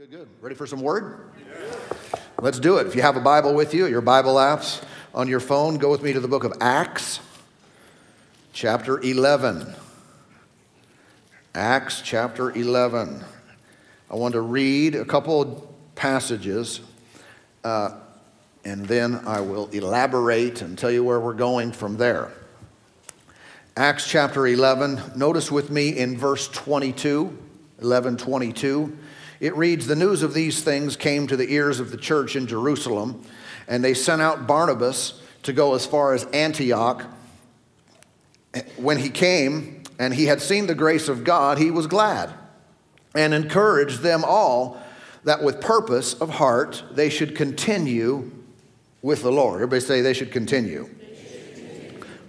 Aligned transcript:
Good, 0.00 0.10
good. 0.10 0.28
Ready 0.40 0.54
for 0.54 0.66
some 0.66 0.80
word? 0.80 1.28
Let's 2.40 2.58
do 2.58 2.78
it. 2.78 2.86
If 2.86 2.96
you 2.96 3.02
have 3.02 3.18
a 3.18 3.20
Bible 3.20 3.52
with 3.52 3.74
you, 3.74 3.84
your 3.84 4.00
Bible 4.00 4.36
apps 4.36 4.82
on 5.14 5.28
your 5.28 5.40
phone, 5.40 5.76
go 5.76 5.90
with 5.90 6.02
me 6.02 6.14
to 6.14 6.20
the 6.20 6.26
book 6.26 6.42
of 6.42 6.54
Acts, 6.58 7.20
chapter 8.54 8.98
11. 8.98 9.74
Acts 11.54 12.00
chapter 12.00 12.50
11. 12.50 13.22
I 14.10 14.14
want 14.16 14.32
to 14.32 14.40
read 14.40 14.94
a 14.94 15.04
couple 15.04 15.76
passages, 15.96 16.80
uh, 17.62 17.90
and 18.64 18.86
then 18.86 19.16
I 19.26 19.42
will 19.42 19.66
elaborate 19.66 20.62
and 20.62 20.78
tell 20.78 20.90
you 20.90 21.04
where 21.04 21.20
we're 21.20 21.34
going 21.34 21.72
from 21.72 21.98
there. 21.98 22.32
Acts 23.76 24.08
chapter 24.08 24.46
11. 24.46 24.98
Notice 25.14 25.52
with 25.52 25.70
me 25.70 25.90
in 25.90 26.16
verse 26.16 26.48
22, 26.48 27.36
11 27.82 28.16
22. 28.16 28.96
It 29.40 29.56
reads 29.56 29.86
The 29.86 29.96
news 29.96 30.22
of 30.22 30.34
these 30.34 30.62
things 30.62 30.96
came 30.96 31.26
to 31.26 31.36
the 31.36 31.52
ears 31.52 31.80
of 31.80 31.90
the 31.90 31.96
church 31.96 32.36
in 32.36 32.46
Jerusalem, 32.46 33.24
and 33.66 33.82
they 33.82 33.94
sent 33.94 34.20
out 34.20 34.46
Barnabas 34.46 35.20
to 35.44 35.52
go 35.52 35.74
as 35.74 35.86
far 35.86 36.12
as 36.12 36.24
Antioch. 36.26 37.04
When 38.76 38.98
he 38.98 39.08
came 39.08 39.82
and 39.98 40.12
he 40.12 40.26
had 40.26 40.42
seen 40.42 40.66
the 40.66 40.74
grace 40.74 41.08
of 41.08 41.24
God, 41.24 41.58
he 41.58 41.70
was 41.70 41.86
glad 41.86 42.32
and 43.14 43.32
encouraged 43.32 44.00
them 44.00 44.24
all 44.24 44.80
that 45.24 45.42
with 45.42 45.60
purpose 45.60 46.14
of 46.14 46.30
heart 46.30 46.82
they 46.92 47.08
should 47.08 47.34
continue 47.34 48.30
with 49.02 49.22
the 49.22 49.32
Lord. 49.32 49.56
Everybody 49.56 49.80
say 49.80 50.00
they 50.00 50.12
should 50.12 50.32
continue, 50.32 50.88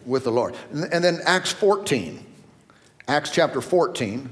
with 0.06 0.24
the 0.24 0.32
Lord. 0.32 0.56
And 0.72 1.04
then 1.04 1.20
Acts 1.26 1.52
14, 1.52 2.26
Acts 3.08 3.32
chapter 3.32 3.62
14. 3.62 4.30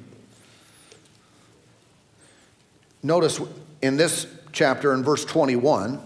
Notice 3.01 3.39
in 3.81 3.97
this 3.97 4.27
chapter, 4.51 4.93
in 4.93 5.03
verse 5.03 5.23
21, 5.25 6.01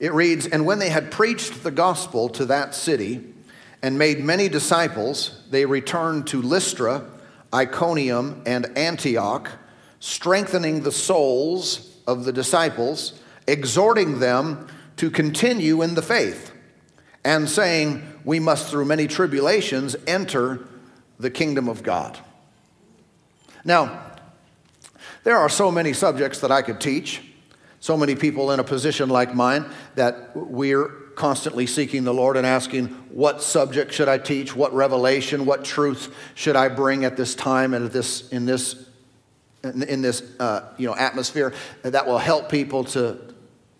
it 0.00 0.12
reads 0.12 0.46
And 0.46 0.66
when 0.66 0.78
they 0.78 0.90
had 0.90 1.10
preached 1.10 1.62
the 1.62 1.70
gospel 1.70 2.28
to 2.30 2.46
that 2.46 2.74
city 2.74 3.32
and 3.82 3.98
made 3.98 4.20
many 4.20 4.48
disciples, 4.48 5.42
they 5.50 5.66
returned 5.66 6.26
to 6.28 6.42
Lystra, 6.42 7.04
Iconium, 7.52 8.42
and 8.44 8.76
Antioch, 8.76 9.50
strengthening 10.00 10.82
the 10.82 10.92
souls 10.92 11.96
of 12.06 12.24
the 12.24 12.32
disciples, 12.32 13.20
exhorting 13.46 14.18
them 14.18 14.68
to 14.96 15.10
continue 15.10 15.82
in 15.82 15.94
the 15.94 16.02
faith, 16.02 16.52
and 17.24 17.48
saying, 17.48 18.02
We 18.24 18.40
must 18.40 18.68
through 18.68 18.84
many 18.86 19.06
tribulations 19.06 19.96
enter 20.06 20.66
the 21.18 21.30
kingdom 21.30 21.68
of 21.68 21.82
God. 21.82 22.18
Now, 23.64 24.13
there 25.24 25.38
are 25.38 25.48
so 25.48 25.70
many 25.70 25.92
subjects 25.92 26.40
that 26.40 26.52
I 26.52 26.62
could 26.62 26.80
teach, 26.80 27.22
so 27.80 27.96
many 27.96 28.14
people 28.14 28.52
in 28.52 28.60
a 28.60 28.64
position 28.64 29.08
like 29.08 29.34
mine 29.34 29.66
that 29.94 30.30
we're 30.34 30.88
constantly 31.16 31.66
seeking 31.66 32.04
the 32.04 32.14
Lord 32.14 32.36
and 32.36 32.46
asking, 32.46 32.88
what 33.10 33.42
subject 33.42 33.92
should 33.92 34.08
I 34.08 34.18
teach? 34.18 34.54
What 34.54 34.74
revelation, 34.74 35.46
what 35.46 35.64
truth 35.64 36.14
should 36.34 36.56
I 36.56 36.68
bring 36.68 37.04
at 37.04 37.16
this 37.16 37.34
time 37.34 37.74
and 37.74 37.86
at 37.86 37.92
this, 37.92 38.28
in 38.30 38.46
this, 38.46 38.88
in 39.62 40.02
this 40.02 40.22
uh, 40.40 40.72
you 40.76 40.86
know, 40.86 40.94
atmosphere 40.94 41.54
that 41.82 42.06
will 42.06 42.18
help 42.18 42.50
people 42.50 42.84
to, 42.84 43.33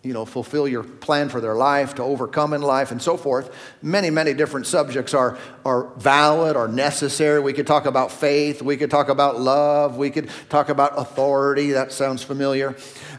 you 0.04 0.12
know, 0.12 0.26
fulfill 0.26 0.68
your 0.68 0.82
plan 0.82 1.30
for 1.30 1.40
their 1.40 1.54
life, 1.54 1.94
to 1.94 2.02
overcome 2.02 2.52
in 2.52 2.60
life, 2.60 2.90
and 2.90 3.00
so 3.00 3.16
forth. 3.16 3.50
Many, 3.80 4.10
many 4.10 4.34
different 4.34 4.66
subjects 4.66 5.14
are, 5.14 5.38
are 5.64 5.84
valid 5.96 6.56
or 6.56 6.68
necessary. 6.68 7.40
We 7.40 7.54
could 7.54 7.66
talk 7.66 7.86
about 7.86 8.12
faith, 8.12 8.60
we 8.60 8.76
could 8.76 8.90
talk 8.90 9.08
about 9.08 9.40
love, 9.40 9.96
we 9.96 10.10
could 10.10 10.28
talk 10.50 10.68
about 10.68 10.98
authority. 10.98 11.72
That 11.72 11.90
sounds 11.90 12.22
familiar. 12.22 12.76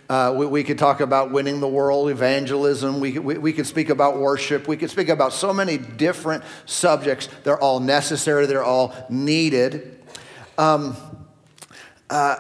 Uh, 0.08 0.36
we, 0.38 0.46
we, 0.46 0.64
could 0.64 0.78
talk 0.78 1.00
about 1.00 1.32
winning 1.32 1.60
the 1.60 1.68
world, 1.68 2.12
evangelism. 2.12 3.00
We, 3.00 3.18
we, 3.18 3.40
we 3.40 3.52
could 3.52 3.66
speak 3.66 3.90
about 3.90 4.20
worship. 4.20 4.68
We 4.68 4.78
could 4.78 4.92
speak 4.92 5.10
about 5.10 5.34
so 5.34 5.52
many 5.52 5.80
different 5.80 6.44
subjects. 6.68 7.28
They're 7.44 7.60
all 7.60 7.80
necessary, 7.80 8.46
they're 8.46 8.64
all 8.64 8.94
needed. 9.10 10.04
Um, 10.60 10.96
uh, 12.12 12.38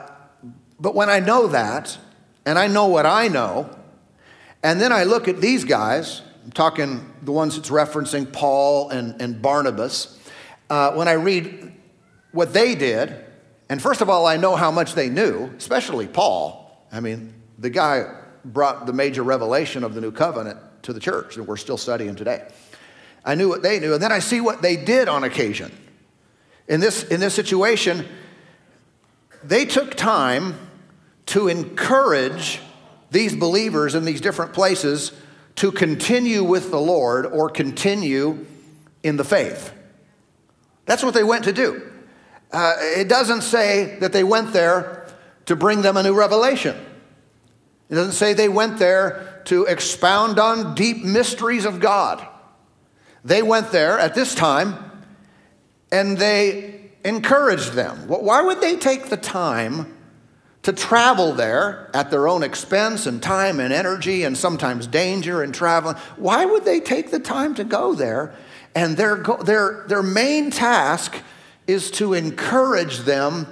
but 0.79 0.94
when 0.94 1.09
I 1.09 1.19
know 1.19 1.47
that, 1.47 1.97
and 2.45 2.59
I 2.59 2.67
know 2.67 2.85
what 2.85 3.07
I 3.07 3.28
know, 3.28 3.74
and 4.65 4.81
then 4.81 4.91
I 4.91 5.03
look 5.03 5.27
at 5.27 5.39
these 5.39 5.63
guys, 5.63 6.23
I'm 6.43 6.51
talking 6.51 7.13
the 7.21 7.31
ones 7.31 7.55
that's 7.55 7.69
referencing 7.69 8.33
Paul 8.33 8.89
and, 8.89 9.21
and 9.21 9.39
Barnabas. 9.39 10.19
Uh, 10.71 10.93
when 10.93 11.07
I 11.07 11.11
read 11.11 11.71
what 12.31 12.51
they 12.51 12.73
did, 12.73 13.15
and 13.69 13.79
first 13.79 14.01
of 14.01 14.09
all, 14.09 14.25
I 14.25 14.37
know 14.37 14.55
how 14.55 14.71
much 14.71 14.95
they 14.95 15.07
knew, 15.07 15.51
especially 15.55 16.07
Paul. 16.07 16.83
I 16.91 16.99
mean, 16.99 17.31
the 17.59 17.69
guy 17.69 18.11
brought 18.43 18.87
the 18.87 18.93
major 18.93 19.21
revelation 19.21 19.83
of 19.83 19.93
the 19.93 20.01
new 20.01 20.11
covenant 20.11 20.57
to 20.81 20.93
the 20.93 20.99
church 20.99 21.35
that 21.35 21.43
we're 21.43 21.57
still 21.57 21.77
studying 21.77 22.15
today. 22.15 22.47
I 23.23 23.35
knew 23.35 23.47
what 23.47 23.61
they 23.61 23.79
knew, 23.79 23.93
and 23.93 24.01
then 24.01 24.11
I 24.11 24.17
see 24.17 24.41
what 24.41 24.63
they 24.63 24.77
did 24.77 25.07
on 25.07 25.23
occasion. 25.23 25.71
In 26.67 26.79
this, 26.79 27.03
in 27.03 27.19
this 27.19 27.35
situation, 27.35 28.03
they 29.43 29.65
took 29.65 29.93
time 29.93 30.55
to 31.27 31.49
encourage 31.49 32.61
these 33.15 33.33
believers 33.33 33.95
in 33.95 34.03
these 34.03 34.19
different 34.19 34.51
places 34.51 35.13
to 35.55 35.71
continue 35.71 36.43
with 36.43 36.69
the 36.69 36.79
Lord 36.79 37.25
or 37.25 37.49
continue 37.49 38.45
in 39.03 39.15
the 39.15 39.23
faith. 39.23 39.71
That's 40.85 41.01
what 41.01 41.13
they 41.13 41.23
went 41.23 41.45
to 41.45 41.53
do. 41.53 41.89
Uh, 42.51 42.73
it 42.77 43.07
doesn't 43.07 43.41
say 43.41 43.97
that 44.01 44.11
they 44.11 44.25
went 44.25 44.51
there 44.51 45.07
to 45.45 45.55
bring 45.55 45.81
them 45.81 45.95
a 45.95 46.03
new 46.03 46.13
revelation. 46.13 46.75
It 47.89 47.95
doesn't 47.95 48.13
say 48.13 48.33
they 48.33 48.49
went 48.49 48.79
there 48.79 49.41
to 49.45 49.63
expound 49.63 50.37
on 50.37 50.75
deep 50.75 51.01
mysteries 51.05 51.63
of 51.63 51.79
God. 51.79 52.25
They 53.23 53.41
went 53.41 53.71
there 53.71 53.97
at 53.97 54.13
this 54.13 54.35
time 54.35 54.91
and 55.89 56.17
they 56.17 56.91
encouraged 57.05 57.73
them. 57.73 58.09
Why 58.09 58.41
would 58.41 58.59
they 58.59 58.75
take 58.75 59.05
the 59.05 59.17
time 59.17 59.94
to 60.65 60.73
travel 60.73 61.31
there 61.31 61.91
at 61.93 62.09
their 62.09 62.27
own 62.27 62.41
expense 62.41 63.05
and 63.05 63.21
time 63.21 63.59
and 63.59 63.71
energy 63.71 64.23
and 64.23 64.35
sometimes 64.35 64.87
danger 64.87 65.43
and 65.43 65.53
traveling. 65.53 65.95
Why 66.17 66.43
would 66.43 66.65
they 66.65 66.79
take 66.79 67.11
the 67.11 67.19
time 67.19 67.53
to 67.55 67.63
go 67.63 67.93
there? 67.93 68.33
And 68.73 68.97
their, 68.97 69.17
their, 69.43 69.85
their 69.87 70.01
main 70.01 70.49
task 70.49 71.21
is 71.67 71.91
to 71.91 72.15
encourage 72.15 72.99
them 73.01 73.45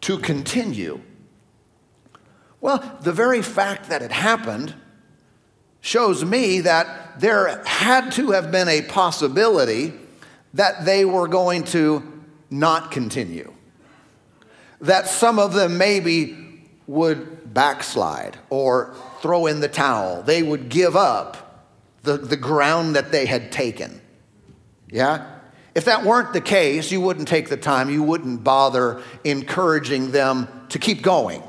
to 0.00 0.16
continue. 0.16 1.02
Well, 2.62 2.98
the 3.02 3.12
very 3.12 3.42
fact 3.42 3.90
that 3.90 4.00
it 4.00 4.10
happened 4.10 4.74
shows 5.82 6.24
me 6.24 6.62
that 6.62 7.20
there 7.20 7.62
had 7.66 8.12
to 8.12 8.30
have 8.30 8.50
been 8.50 8.68
a 8.68 8.80
possibility 8.80 9.92
that 10.54 10.86
they 10.86 11.04
were 11.04 11.28
going 11.28 11.64
to 11.64 12.22
not 12.48 12.90
continue. 12.90 13.52
That 14.80 15.06
some 15.06 15.38
of 15.38 15.52
them 15.52 15.76
maybe 15.76 16.45
would 16.86 17.52
backslide 17.52 18.38
or 18.50 18.94
throw 19.20 19.46
in 19.46 19.60
the 19.60 19.68
towel. 19.68 20.22
They 20.22 20.42
would 20.42 20.68
give 20.68 20.94
up 20.94 21.46
the, 22.02 22.16
the 22.16 22.36
ground 22.36 22.96
that 22.96 23.10
they 23.10 23.26
had 23.26 23.50
taken. 23.50 24.00
Yeah? 24.88 25.36
If 25.74 25.84
that 25.86 26.04
weren't 26.04 26.32
the 26.32 26.40
case, 26.40 26.90
you 26.90 27.00
wouldn't 27.00 27.28
take 27.28 27.48
the 27.48 27.56
time, 27.56 27.90
you 27.90 28.02
wouldn't 28.02 28.42
bother 28.42 29.02
encouraging 29.24 30.12
them 30.12 30.48
to 30.70 30.78
keep 30.78 31.02
going. 31.02 31.42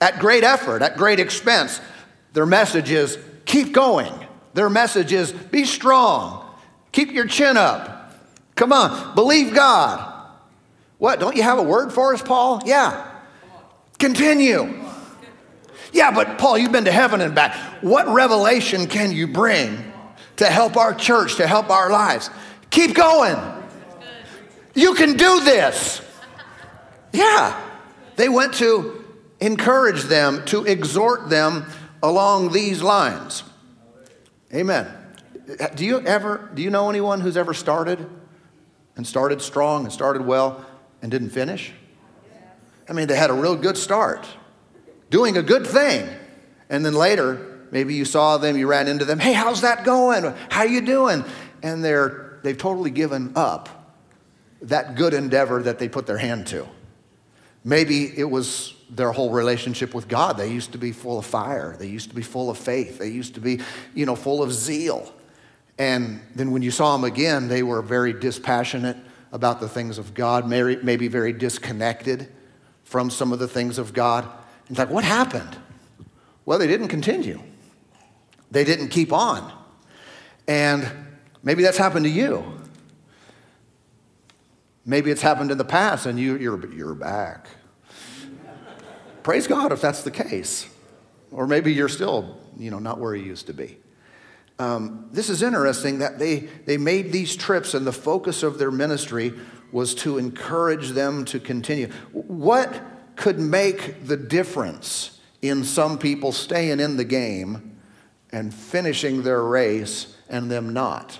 At 0.00 0.18
great 0.18 0.42
effort, 0.42 0.82
at 0.82 0.96
great 0.96 1.20
expense, 1.20 1.80
their 2.32 2.46
message 2.46 2.90
is 2.90 3.18
keep 3.44 3.72
going. 3.72 4.12
Their 4.54 4.68
message 4.68 5.12
is 5.12 5.32
be 5.32 5.64
strong, 5.64 6.44
keep 6.90 7.12
your 7.12 7.26
chin 7.26 7.56
up. 7.56 8.14
Come 8.56 8.72
on, 8.72 9.14
believe 9.14 9.54
God. 9.54 10.08
What, 10.98 11.20
don't 11.20 11.36
you 11.36 11.42
have 11.42 11.58
a 11.58 11.62
word 11.62 11.92
for 11.92 12.14
us, 12.14 12.22
Paul? 12.22 12.62
Yeah, 12.64 13.11
Continue. 14.02 14.82
Yeah, 15.92 16.10
but 16.10 16.36
Paul, 16.36 16.58
you've 16.58 16.72
been 16.72 16.86
to 16.86 16.92
heaven 16.92 17.20
and 17.20 17.36
back. 17.36 17.54
What 17.82 18.08
revelation 18.08 18.88
can 18.88 19.12
you 19.12 19.28
bring 19.28 19.92
to 20.38 20.46
help 20.46 20.76
our 20.76 20.92
church, 20.92 21.36
to 21.36 21.46
help 21.46 21.70
our 21.70 21.88
lives? 21.88 22.28
Keep 22.70 22.96
going. 22.96 23.36
You 24.74 24.94
can 24.94 25.16
do 25.16 25.44
this. 25.44 26.02
Yeah. 27.12 27.56
They 28.16 28.28
went 28.28 28.54
to 28.54 29.04
encourage 29.38 30.02
them, 30.02 30.44
to 30.46 30.64
exhort 30.64 31.30
them 31.30 31.66
along 32.02 32.50
these 32.50 32.82
lines. 32.82 33.44
Amen. 34.52 34.88
Do 35.76 35.84
you 35.84 36.00
ever, 36.00 36.50
do 36.52 36.60
you 36.60 36.70
know 36.70 36.90
anyone 36.90 37.20
who's 37.20 37.36
ever 37.36 37.54
started 37.54 38.04
and 38.96 39.06
started 39.06 39.40
strong 39.40 39.84
and 39.84 39.92
started 39.92 40.26
well 40.26 40.66
and 41.02 41.10
didn't 41.12 41.30
finish? 41.30 41.72
I 42.92 42.94
mean, 42.94 43.06
they 43.06 43.16
had 43.16 43.30
a 43.30 43.32
real 43.32 43.56
good 43.56 43.78
start, 43.78 44.28
doing 45.08 45.38
a 45.38 45.42
good 45.42 45.66
thing. 45.66 46.06
And 46.68 46.84
then 46.84 46.92
later, 46.92 47.66
maybe 47.70 47.94
you 47.94 48.04
saw 48.04 48.36
them, 48.36 48.54
you 48.54 48.66
ran 48.66 48.86
into 48.86 49.06
them, 49.06 49.18
hey, 49.18 49.32
how's 49.32 49.62
that 49.62 49.82
going? 49.82 50.24
How 50.50 50.64
you 50.64 50.82
doing? 50.82 51.24
And 51.62 51.82
they're, 51.82 52.38
they've 52.42 52.58
totally 52.58 52.90
given 52.90 53.32
up 53.34 53.94
that 54.60 54.94
good 54.94 55.14
endeavor 55.14 55.62
that 55.62 55.78
they 55.78 55.88
put 55.88 56.06
their 56.06 56.18
hand 56.18 56.48
to. 56.48 56.68
Maybe 57.64 58.12
it 58.14 58.30
was 58.30 58.74
their 58.90 59.10
whole 59.10 59.30
relationship 59.30 59.94
with 59.94 60.06
God. 60.06 60.36
They 60.36 60.52
used 60.52 60.72
to 60.72 60.78
be 60.78 60.92
full 60.92 61.18
of 61.18 61.24
fire. 61.24 61.74
They 61.78 61.88
used 61.88 62.10
to 62.10 62.14
be 62.14 62.20
full 62.20 62.50
of 62.50 62.58
faith. 62.58 62.98
They 62.98 63.08
used 63.08 63.36
to 63.36 63.40
be, 63.40 63.60
you 63.94 64.04
know, 64.04 64.16
full 64.16 64.42
of 64.42 64.52
zeal. 64.52 65.10
And 65.78 66.20
then 66.34 66.50
when 66.50 66.60
you 66.60 66.70
saw 66.70 66.94
them 66.94 67.04
again, 67.04 67.48
they 67.48 67.62
were 67.62 67.80
very 67.80 68.12
dispassionate 68.12 68.98
about 69.32 69.60
the 69.60 69.68
things 69.68 69.96
of 69.96 70.12
God, 70.12 70.46
maybe 70.46 71.08
very 71.08 71.32
disconnected 71.32 72.28
from 72.92 73.08
some 73.08 73.32
of 73.32 73.38
the 73.38 73.48
things 73.48 73.78
of 73.78 73.94
God. 73.94 74.28
It's 74.68 74.78
like, 74.78 74.90
what 74.90 75.02
happened? 75.02 75.56
Well, 76.44 76.58
they 76.58 76.66
didn't 76.66 76.88
continue. 76.88 77.40
They 78.50 78.64
didn't 78.64 78.88
keep 78.88 79.14
on. 79.14 79.50
And 80.46 80.86
maybe 81.42 81.62
that's 81.62 81.78
happened 81.78 82.04
to 82.04 82.10
you. 82.10 82.60
Maybe 84.84 85.10
it's 85.10 85.22
happened 85.22 85.50
in 85.50 85.56
the 85.56 85.64
past 85.64 86.04
and 86.04 86.20
you, 86.20 86.36
you're, 86.36 86.70
you're 86.70 86.94
back. 86.94 87.48
Praise 89.22 89.46
God 89.46 89.72
if 89.72 89.80
that's 89.80 90.02
the 90.02 90.10
case. 90.10 90.68
Or 91.30 91.46
maybe 91.46 91.72
you're 91.72 91.88
still, 91.88 92.40
you 92.58 92.70
know, 92.70 92.78
not 92.78 92.98
where 92.98 93.14
you 93.14 93.24
used 93.24 93.46
to 93.46 93.54
be. 93.54 93.78
Um, 94.58 95.08
this 95.10 95.28
is 95.28 95.42
interesting 95.42 95.98
that 95.98 96.18
they, 96.18 96.40
they 96.66 96.76
made 96.76 97.12
these 97.12 97.34
trips 97.34 97.74
and 97.74 97.86
the 97.86 97.92
focus 97.92 98.42
of 98.42 98.58
their 98.58 98.70
ministry 98.70 99.32
was 99.72 99.94
to 99.96 100.18
encourage 100.18 100.90
them 100.90 101.24
to 101.24 101.40
continue. 101.40 101.88
What 102.12 102.80
could 103.16 103.38
make 103.38 104.06
the 104.06 104.16
difference 104.16 105.20
in 105.40 105.64
some 105.64 105.98
people 105.98 106.32
staying 106.32 106.78
in 106.78 106.96
the 106.96 107.04
game 107.04 107.78
and 108.30 108.52
finishing 108.54 109.22
their 109.22 109.42
race 109.42 110.16
and 110.28 110.50
them 110.50 110.72
not? 110.72 111.18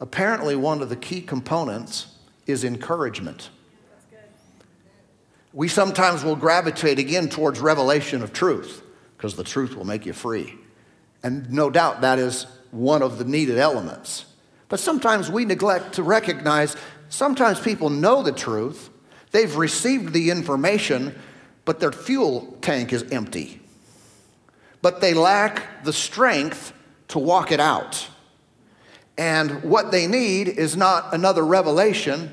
Apparently, 0.00 0.56
one 0.56 0.82
of 0.82 0.88
the 0.88 0.96
key 0.96 1.20
components 1.20 2.06
is 2.46 2.64
encouragement. 2.64 3.50
We 5.52 5.68
sometimes 5.68 6.22
will 6.22 6.36
gravitate 6.36 6.98
again 6.98 7.28
towards 7.28 7.60
revelation 7.60 8.22
of 8.22 8.32
truth 8.32 8.82
because 9.16 9.36
the 9.36 9.44
truth 9.44 9.74
will 9.74 9.86
make 9.86 10.04
you 10.04 10.12
free. 10.12 10.58
And 11.26 11.52
no 11.52 11.70
doubt 11.70 12.02
that 12.02 12.20
is 12.20 12.46
one 12.70 13.02
of 13.02 13.18
the 13.18 13.24
needed 13.24 13.58
elements. 13.58 14.26
But 14.68 14.78
sometimes 14.78 15.28
we 15.28 15.44
neglect 15.44 15.94
to 15.94 16.04
recognize 16.04 16.76
sometimes 17.08 17.58
people 17.58 17.90
know 17.90 18.22
the 18.22 18.30
truth, 18.30 18.90
they've 19.32 19.56
received 19.56 20.12
the 20.12 20.30
information, 20.30 21.18
but 21.64 21.80
their 21.80 21.90
fuel 21.90 22.56
tank 22.60 22.92
is 22.92 23.02
empty. 23.10 23.60
But 24.82 25.00
they 25.00 25.14
lack 25.14 25.82
the 25.82 25.92
strength 25.92 26.72
to 27.08 27.18
walk 27.18 27.50
it 27.50 27.58
out. 27.58 28.08
And 29.18 29.64
what 29.64 29.90
they 29.90 30.06
need 30.06 30.46
is 30.46 30.76
not 30.76 31.12
another 31.12 31.44
revelation, 31.44 32.30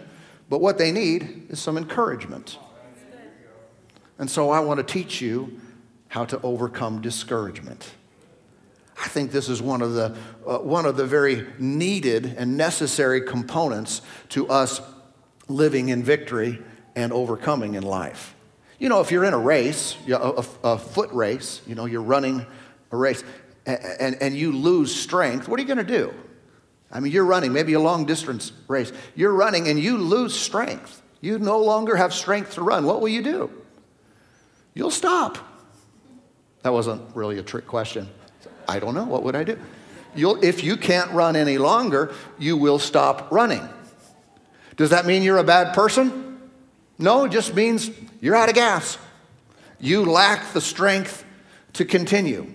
but 0.49 0.61
what 0.61 0.77
they 0.77 0.91
need 0.91 1.47
is 1.49 1.59
some 1.59 1.79
encouragement. 1.79 2.59
And 4.19 4.29
so 4.29 4.51
I 4.51 4.59
want 4.59 4.77
to 4.77 4.83
teach 4.83 5.19
you 5.19 5.59
how 6.09 6.25
to 6.25 6.39
overcome 6.43 7.01
discouragement. 7.01 7.91
I 9.01 9.07
think 9.07 9.31
this 9.31 9.49
is 9.49 9.61
one 9.61 9.81
of 9.81 9.93
the, 9.93 10.15
uh, 10.45 10.59
one 10.59 10.85
of 10.85 10.97
the 10.97 11.05
very 11.05 11.47
needed 11.59 12.35
and 12.37 12.57
necessary 12.57 13.21
components 13.21 14.01
to 14.29 14.47
us 14.49 14.81
living 15.47 15.89
in 15.89 16.03
victory 16.03 16.59
and 16.95 17.11
overcoming 17.11 17.75
in 17.75 17.83
life. 17.83 18.35
You 18.79 18.89
know, 18.89 19.01
if 19.01 19.11
you're 19.11 19.25
in 19.25 19.33
a 19.33 19.39
race, 19.39 19.95
a, 20.07 20.13
a, 20.13 20.45
a 20.63 20.77
foot 20.77 21.11
race, 21.11 21.61
you 21.65 21.75
know, 21.75 21.85
you're 21.85 22.01
running 22.01 22.45
a 22.91 22.97
race, 22.97 23.23
and, 23.65 23.79
and, 23.99 24.15
and 24.21 24.35
you 24.35 24.51
lose 24.51 24.93
strength, 24.93 25.47
what 25.47 25.59
are 25.59 25.63
you 25.63 25.67
going 25.67 25.85
to 25.85 25.97
do? 25.97 26.13
I 26.91 26.99
mean, 26.99 27.11
you're 27.11 27.25
running, 27.25 27.51
maybe 27.51 27.73
a 27.73 27.79
long 27.79 28.05
distance 28.05 28.51
race. 28.67 28.93
You're 29.15 29.33
running 29.33 29.67
and 29.67 29.79
you 29.79 29.97
lose 29.97 30.37
strength. 30.37 31.01
You 31.21 31.39
no 31.39 31.57
longer 31.59 31.95
have 31.95 32.13
strength 32.13 32.55
to 32.55 32.61
run. 32.61 32.85
What 32.85 33.01
will 33.01 33.09
you 33.09 33.23
do? 33.23 33.49
You'll 34.75 34.91
stop. 34.91 35.37
That 36.61 36.71
wasn't 36.73 37.15
really 37.15 37.39
a 37.39 37.43
trick 37.43 37.65
question. 37.65 38.07
I 38.67 38.79
don't 38.79 38.93
know. 38.93 39.05
What 39.05 39.23
would 39.23 39.35
I 39.35 39.43
do? 39.43 39.59
You'll, 40.15 40.43
if 40.43 40.63
you 40.63 40.77
can't 40.77 41.11
run 41.11 41.35
any 41.35 41.57
longer, 41.57 42.13
you 42.37 42.55
will 42.57 42.79
stop 42.79 43.31
running. 43.31 43.67
Does 44.75 44.91
that 44.91 45.05
mean 45.05 45.23
you're 45.23 45.37
a 45.37 45.43
bad 45.43 45.73
person? 45.73 46.51
No, 46.97 47.25
it 47.25 47.31
just 47.31 47.55
means 47.55 47.89
you're 48.21 48.35
out 48.35 48.49
of 48.49 48.55
gas. 48.55 48.97
You 49.79 50.05
lack 50.05 50.53
the 50.53 50.61
strength 50.61 51.25
to 51.73 51.85
continue. 51.85 52.51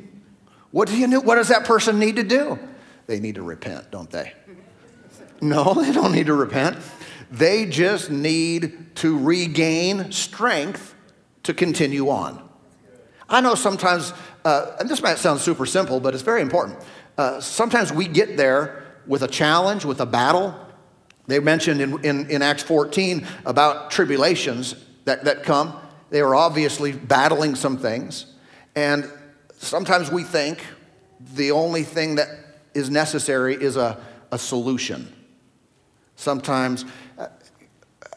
What, 0.70 0.88
do 0.88 0.96
you, 0.96 1.20
what 1.20 1.36
does 1.36 1.48
that 1.48 1.64
person 1.64 1.98
need 1.98 2.16
to 2.16 2.22
do? 2.22 2.58
They 3.06 3.20
need 3.20 3.36
to 3.36 3.42
repent, 3.42 3.90
don't 3.90 4.10
they? 4.10 4.32
No, 5.40 5.74
they 5.82 5.92
don't 5.92 6.12
need 6.12 6.26
to 6.26 6.34
repent. 6.34 6.76
They 7.30 7.66
just 7.66 8.10
need 8.10 8.96
to 8.96 9.18
regain 9.18 10.12
strength 10.12 10.94
to 11.42 11.54
continue 11.54 12.08
on. 12.08 12.48
I 13.28 13.40
know 13.40 13.54
sometimes, 13.54 14.12
uh, 14.48 14.74
and 14.80 14.88
this 14.88 15.02
might 15.02 15.18
sound 15.18 15.38
super 15.38 15.66
simple, 15.66 16.00
but 16.00 16.14
it's 16.14 16.22
very 16.22 16.40
important. 16.40 16.78
Uh, 17.18 17.38
sometimes 17.38 17.92
we 17.92 18.08
get 18.08 18.38
there 18.38 18.82
with 19.06 19.22
a 19.22 19.28
challenge, 19.28 19.84
with 19.84 20.00
a 20.00 20.06
battle. 20.06 20.58
They 21.26 21.38
mentioned 21.38 21.82
in, 21.82 22.02
in, 22.02 22.30
in 22.30 22.40
Acts 22.40 22.62
14 22.62 23.26
about 23.44 23.90
tribulations 23.90 24.74
that, 25.04 25.24
that 25.24 25.42
come. 25.42 25.78
They 26.08 26.22
were 26.22 26.34
obviously 26.34 26.92
battling 26.92 27.56
some 27.56 27.76
things. 27.76 28.24
And 28.74 29.10
sometimes 29.58 30.10
we 30.10 30.24
think 30.24 30.64
the 31.34 31.50
only 31.50 31.82
thing 31.82 32.14
that 32.14 32.28
is 32.72 32.88
necessary 32.88 33.54
is 33.54 33.76
a, 33.76 34.00
a 34.32 34.38
solution. 34.38 35.12
Sometimes, 36.16 36.86
uh, 37.18 37.26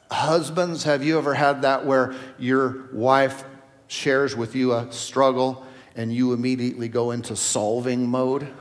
husbands, 0.09 0.85
have 0.85 1.03
you 1.03 1.17
ever 1.17 1.33
had 1.33 1.63
that 1.63 1.85
where 1.85 2.15
your 2.39 2.87
wife 2.93 3.43
shares 3.87 4.33
with 4.33 4.55
you 4.55 4.71
a 4.71 4.89
struggle 4.93 5.67
and 5.95 6.13
you 6.13 6.33
immediately 6.33 6.87
go 6.87 7.11
into 7.11 7.35
solving 7.35 8.07
mode? 8.07 8.51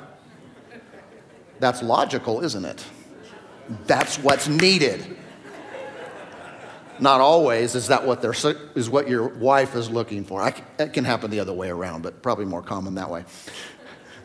That's 1.58 1.82
logical, 1.82 2.42
isn't 2.42 2.64
it? 2.64 2.84
That's 3.86 4.18
what's 4.18 4.48
needed. 4.48 5.16
Not 6.98 7.20
always 7.20 7.74
is 7.74 7.88
that 7.88 8.06
what 8.06 8.20
they're, 8.20 8.34
is 8.74 8.90
what 8.90 9.08
your 9.08 9.28
wife 9.28 9.74
is 9.74 9.88
looking 9.88 10.24
for. 10.24 10.42
I, 10.42 10.54
it 10.78 10.92
can 10.92 11.04
happen 11.04 11.30
the 11.30 11.40
other 11.40 11.52
way 11.52 11.70
around, 11.70 12.02
but 12.02 12.22
probably 12.22 12.44
more 12.44 12.62
common 12.62 12.96
that 12.96 13.10
way. 13.10 13.24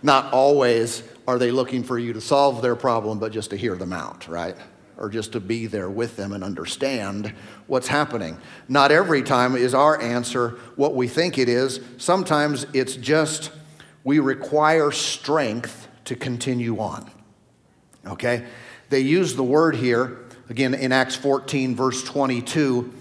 Not 0.03 0.33
always 0.33 1.03
are 1.27 1.39
they 1.39 1.51
looking 1.51 1.83
for 1.83 1.97
you 1.97 2.13
to 2.13 2.21
solve 2.21 2.61
their 2.61 2.75
problem, 2.75 3.17
but 3.19 3.31
just 3.31 3.49
to 3.51 3.55
hear 3.57 3.75
them 3.75 3.93
out, 3.93 4.27
right? 4.27 4.55
Or 4.97 5.09
just 5.09 5.33
to 5.33 5.39
be 5.39 5.67
there 5.67 5.89
with 5.89 6.15
them 6.15 6.31
and 6.31 6.43
understand 6.43 7.33
what's 7.67 7.87
happening. 7.87 8.37
Not 8.69 8.91
every 8.91 9.23
time 9.23 9.55
is 9.55 9.73
our 9.73 10.01
answer 10.01 10.51
what 10.75 10.95
we 10.95 11.07
think 11.07 11.37
it 11.37 11.49
is. 11.49 11.81
Sometimes 11.97 12.65
it's 12.73 12.95
just 12.95 13.51
we 14.05 14.19
require 14.19 14.91
strength 14.91 15.89
to 16.05 16.15
continue 16.15 16.79
on. 16.79 17.11
Okay? 18.07 18.45
They 18.89 18.99
use 18.99 19.35
the 19.35 19.43
word 19.43 19.75
here, 19.75 20.19
again 20.49 20.73
in 20.73 20.91
Acts 20.91 21.15
14, 21.15 21.75
verse 21.75 22.03
22. 22.03 22.93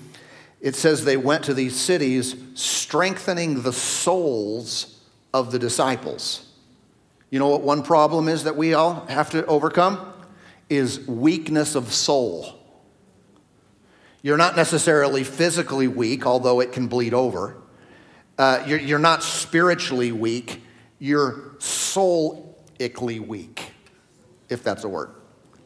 It 0.61 0.75
says 0.75 1.05
they 1.05 1.19
went 1.19 1.45
to 1.45 1.55
these 1.55 1.77
cities 1.77 2.35
strengthening 2.55 3.63
the 3.63 3.73
souls 3.73 4.99
of 5.35 5.53
the 5.53 5.59
disciples. 5.59 6.47
You 7.29 7.39
know 7.39 7.49
what 7.49 7.63
one 7.63 7.83
problem 7.83 8.29
is 8.29 8.45
that 8.45 8.57
we 8.57 8.73
all 8.73 9.05
have 9.07 9.31
to 9.31 9.45
overcome? 9.45 10.14
Is 10.75 11.07
weakness 11.07 11.75
of 11.75 11.93
soul. 11.93 12.59
You're 14.23 14.37
not 14.37 14.57
necessarily 14.57 15.23
physically 15.23 15.87
weak, 15.87 16.27
although 16.27 16.61
it 16.61 16.73
can 16.73 16.89
bleed 16.89 17.15
over. 17.15 17.57
Uh, 18.39 18.65
you're, 18.67 18.81
you're 18.81 18.99
not 18.99 19.23
spiritually 19.23 20.11
weak, 20.11 20.63
you're 20.99 21.55
soulically 21.59 23.25
weak, 23.25 23.73
if 24.49 24.65
that's 24.65 24.85
a 24.85 24.89
word. 24.89 25.11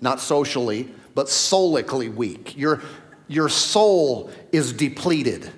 Not 0.00 0.20
socially, 0.20 0.92
but 1.14 1.28
soulically 1.28 2.14
weak. 2.14 2.56
Your, 2.56 2.82
your 3.28 3.48
soul 3.48 4.30
is 4.52 4.72
depleted. 4.72 5.50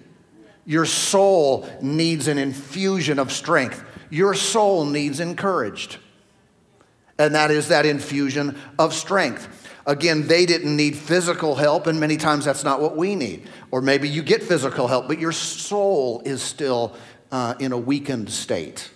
Your 0.65 0.87
soul 0.87 1.69
needs 1.81 2.29
an 2.29 2.39
infusion 2.39 3.19
of 3.19 3.33
strength 3.33 3.85
your 4.11 4.35
soul 4.35 4.85
needs 4.85 5.21
encouraged. 5.21 5.99
And 7.21 7.35
that 7.35 7.51
is 7.51 7.69
that 7.69 7.85
infusion 7.85 8.59
of 8.79 8.95
strength. 8.95 9.69
Again, 9.87 10.27
they 10.27 10.47
didn't 10.47 10.75
need 10.75 10.97
physical 10.97 11.55
help, 11.55 11.87
and 11.87 12.01
many 12.01 12.17
times 12.17 12.47
that's 12.47 12.65
not 12.65 12.81
what 12.81 12.97
we 12.97 13.15
need. 13.15 13.47
Or 13.71 13.83
maybe 13.83 14.09
you 14.09 14.23
get 14.23 14.43
physical 14.43 14.89
help, 14.89 15.07
but 15.07 15.19
your 15.19 15.33
soul 15.33 16.23
is 16.25 16.41
still 16.41 16.97
uh, 17.31 17.57
in 17.61 17.73
a 17.73 17.79
weakened 17.79 18.31
state. 18.31 18.91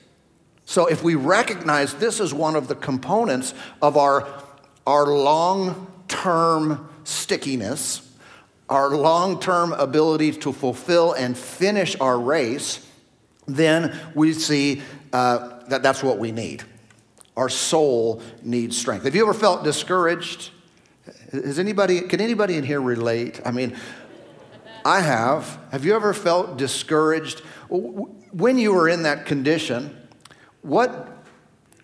So 0.64 0.86
if 0.86 1.02
we 1.02 1.16
recognize 1.16 1.92
this 1.92 2.18
is 2.18 2.32
one 2.32 2.56
of 2.56 2.66
the 2.66 2.74
components 2.74 3.52
of 3.82 3.98
our, 3.98 4.26
our 4.86 5.06
long 5.06 5.86
term 6.08 6.88
stickiness, 7.04 8.10
our 8.70 8.96
long 8.96 9.38
term 9.38 9.74
ability 9.74 10.32
to 10.32 10.52
fulfill 10.54 11.12
and 11.12 11.36
finish 11.36 11.94
our 12.00 12.18
race, 12.18 12.86
then 13.46 13.94
we 14.14 14.32
see 14.32 14.80
uh, 15.12 15.60
that 15.68 15.82
that's 15.82 16.02
what 16.02 16.18
we 16.18 16.32
need. 16.32 16.64
Our 17.36 17.48
soul 17.48 18.22
needs 18.42 18.76
strength. 18.76 19.04
Have 19.04 19.14
you 19.14 19.22
ever 19.22 19.34
felt 19.34 19.64
discouraged? 19.64 20.50
Is 21.32 21.58
anybody, 21.58 22.00
can 22.02 22.20
anybody 22.20 22.56
in 22.56 22.64
here 22.64 22.80
relate? 22.80 23.40
I 23.44 23.50
mean, 23.50 23.76
I 24.84 25.00
have. 25.00 25.58
Have 25.72 25.84
you 25.84 25.94
ever 25.94 26.14
felt 26.14 26.56
discouraged? 26.56 27.40
When 27.70 28.58
you 28.58 28.72
were 28.72 28.88
in 28.88 29.02
that 29.02 29.26
condition, 29.26 29.96
what, 30.62 31.08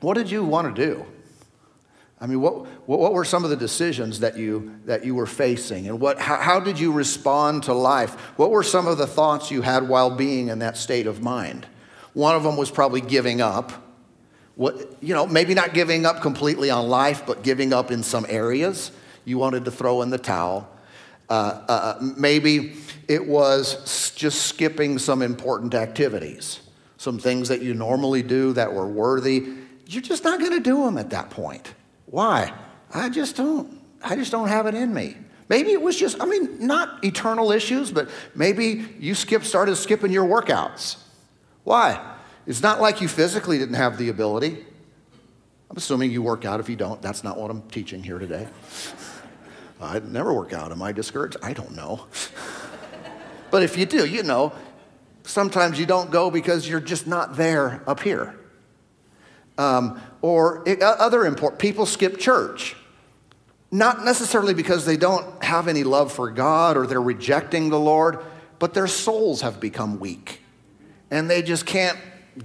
what 0.01 0.15
did 0.15 0.31
you 0.31 0.45
want 0.45 0.75
to 0.75 0.87
do? 0.87 1.05
I 2.21 2.27
mean, 2.27 2.41
what, 2.41 2.67
what 2.87 3.15
were 3.15 3.25
some 3.25 3.45
of 3.45 3.51
the 3.51 3.57
decisions 3.57 4.21
that 4.21 4.37
you, 4.37 4.79
that 4.85 5.07
you 5.07 5.15
were 5.15 5.27
facing? 5.27 5.89
And 5.89 5.99
what, 6.01 6.19
how, 6.19 6.37
how 6.37 6.61
did 6.61 6.79
you 6.79 6.93
respond 6.93 7.63
to 7.65 7.73
life? 7.73 8.13
What 8.37 8.51
were 8.51 8.63
some 8.63 8.87
of 8.87 8.99
the 8.99 9.07
thoughts 9.07 9.51
you 9.51 9.63
had 9.63 9.89
while 9.89 10.11
being 10.11 10.49
in 10.49 10.59
that 10.59 10.77
state 10.77 11.07
of 11.07 11.23
mind? 11.23 11.67
One 12.13 12.37
of 12.37 12.43
them 12.43 12.59
was 12.59 12.71
probably 12.71 13.01
giving 13.01 13.41
up. 13.41 13.73
What, 14.61 15.03
you 15.03 15.15
know, 15.15 15.27
maybe 15.27 15.55
not 15.55 15.73
giving 15.73 16.05
up 16.05 16.21
completely 16.21 16.69
on 16.69 16.87
life, 16.87 17.23
but 17.25 17.43
giving 17.43 17.73
up 17.73 17.91
in 17.91 18.03
some 18.03 18.27
areas. 18.29 18.93
You 19.25 19.39
wanted 19.39 19.65
to 19.65 19.71
throw 19.71 20.03
in 20.03 20.11
the 20.11 20.19
towel. 20.19 20.69
Uh, 21.31 21.33
uh, 21.67 21.73
uh 21.73 21.99
maybe 22.19 22.75
it 23.09 23.27
was 23.27 24.13
just 24.15 24.43
skipping 24.43 24.99
some 24.99 25.23
important 25.23 25.73
activities, 25.73 26.61
some 26.99 27.19
things 27.19 27.49
that 27.49 27.63
you 27.63 27.73
normally 27.73 28.23
do 28.23 28.53
that 28.53 28.71
were 28.71 28.87
worthy. 28.87 29.49
You're 29.87 30.03
just 30.03 30.25
not 30.25 30.39
going 30.41 30.53
to 30.53 30.61
do 30.61 30.85
them 30.85 30.99
at 30.99 31.09
that 31.09 31.31
point. 31.31 31.73
Why? 32.05 32.53
I 32.93 33.09
just 33.09 33.37
don't. 33.37 33.81
I 34.05 34.15
just 34.15 34.31
don't 34.31 34.49
have 34.49 34.67
it 34.67 34.75
in 34.75 34.93
me. 34.93 35.17
Maybe 35.49 35.71
it 35.73 35.81
was 35.81 35.97
just, 35.97 36.21
I 36.21 36.27
mean, 36.27 36.67
not 36.67 37.03
eternal 37.03 37.51
issues, 37.51 37.91
but 37.91 38.11
maybe 38.35 38.85
you 38.99 39.15
skip, 39.15 39.45
started 39.45 39.77
skipping 39.77 40.13
your 40.13 40.27
workouts. 40.27 40.99
Why? 41.65 42.19
It's 42.47 42.63
not 42.63 42.81
like 42.81 43.01
you 43.01 43.09
physically 43.09 43.59
didn't 43.59 43.75
have 43.75 43.99
the 43.99 44.09
ability. 44.09 44.65
I'm 45.71 45.77
assuming 45.77 46.11
you 46.11 46.23
work 46.23 46.45
out. 46.45 46.59
If 46.59 46.69
you 46.69 46.77
don't, 46.77 47.01
that's 47.01 47.23
not 47.23 47.39
what 47.39 47.51
I'm 47.51 47.63
teaching 47.69 48.03
here 48.03 48.19
today. 48.19 48.49
I'd 49.81 50.11
never 50.11 50.33
work 50.33 50.53
out. 50.53 50.73
Am 50.73 50.83
I 50.83 50.93
discouraged? 50.93 51.37
I 51.43 51.53
don't 51.53 51.77
know. 51.77 52.07
but 53.51 53.63
if 53.63 53.79
you 53.79 53.87
do, 53.87 54.05
you 54.05 54.23
know, 54.23 54.53
sometimes 55.23 55.79
you 55.79 55.87
don't 55.87 56.11
go 56.11 56.31
because 56.31 56.69
you're 56.69 56.81
just 56.81 57.07
not 57.07 57.37
there 57.37 57.83
up 57.87 58.01
here. 58.01 58.35
Um, 59.59 60.01
or 60.23 60.65
other 60.83 61.25
important 61.25 61.61
people 61.61 61.87
skip 61.87 62.19
church. 62.19 62.77
Not 63.71 64.05
necessarily 64.05 64.55
because 64.55 64.85
they 64.85 64.97
don't 64.97 65.43
have 65.45 65.69
any 65.69 65.85
love 65.85 66.13
for 66.13 66.31
God 66.31 66.77
or 66.77 66.87
they're 66.87 67.01
rejecting 67.01 67.71
the 67.71 67.79
Lord, 67.79 68.19
but 68.59 68.75
their 68.75 68.89
souls 68.89 69.43
have 69.43 69.61
become 69.61 70.01
weak. 70.01 70.41
And 71.11 71.31
they 71.31 71.43
just 71.43 71.67
can't 71.67 71.99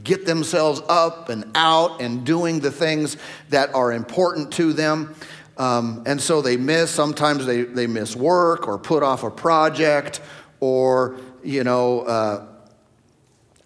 get 0.04 0.26
themselves 0.26 0.82
up 0.88 1.30
and 1.30 1.52
out 1.56 2.02
and 2.02 2.26
doing 2.26 2.60
the 2.60 2.72
things 2.72 3.18
that 3.50 3.74
are 3.74 3.92
important 3.92 4.52
to 4.54 4.74
them. 4.74 5.16
Um, 5.58 6.04
and 6.06 6.22
so 6.22 6.42
they 6.42 6.58
miss, 6.58 6.92
sometimes 6.92 7.46
they, 7.46 7.64
they 7.64 7.88
miss 7.88 8.16
work 8.16 8.68
or 8.68 8.78
put 8.78 9.04
off 9.04 9.24
a 9.24 9.32
project 9.32 10.22
or, 10.60 11.18
you 11.44 11.64
know, 11.64 12.02
uh, 12.02 12.46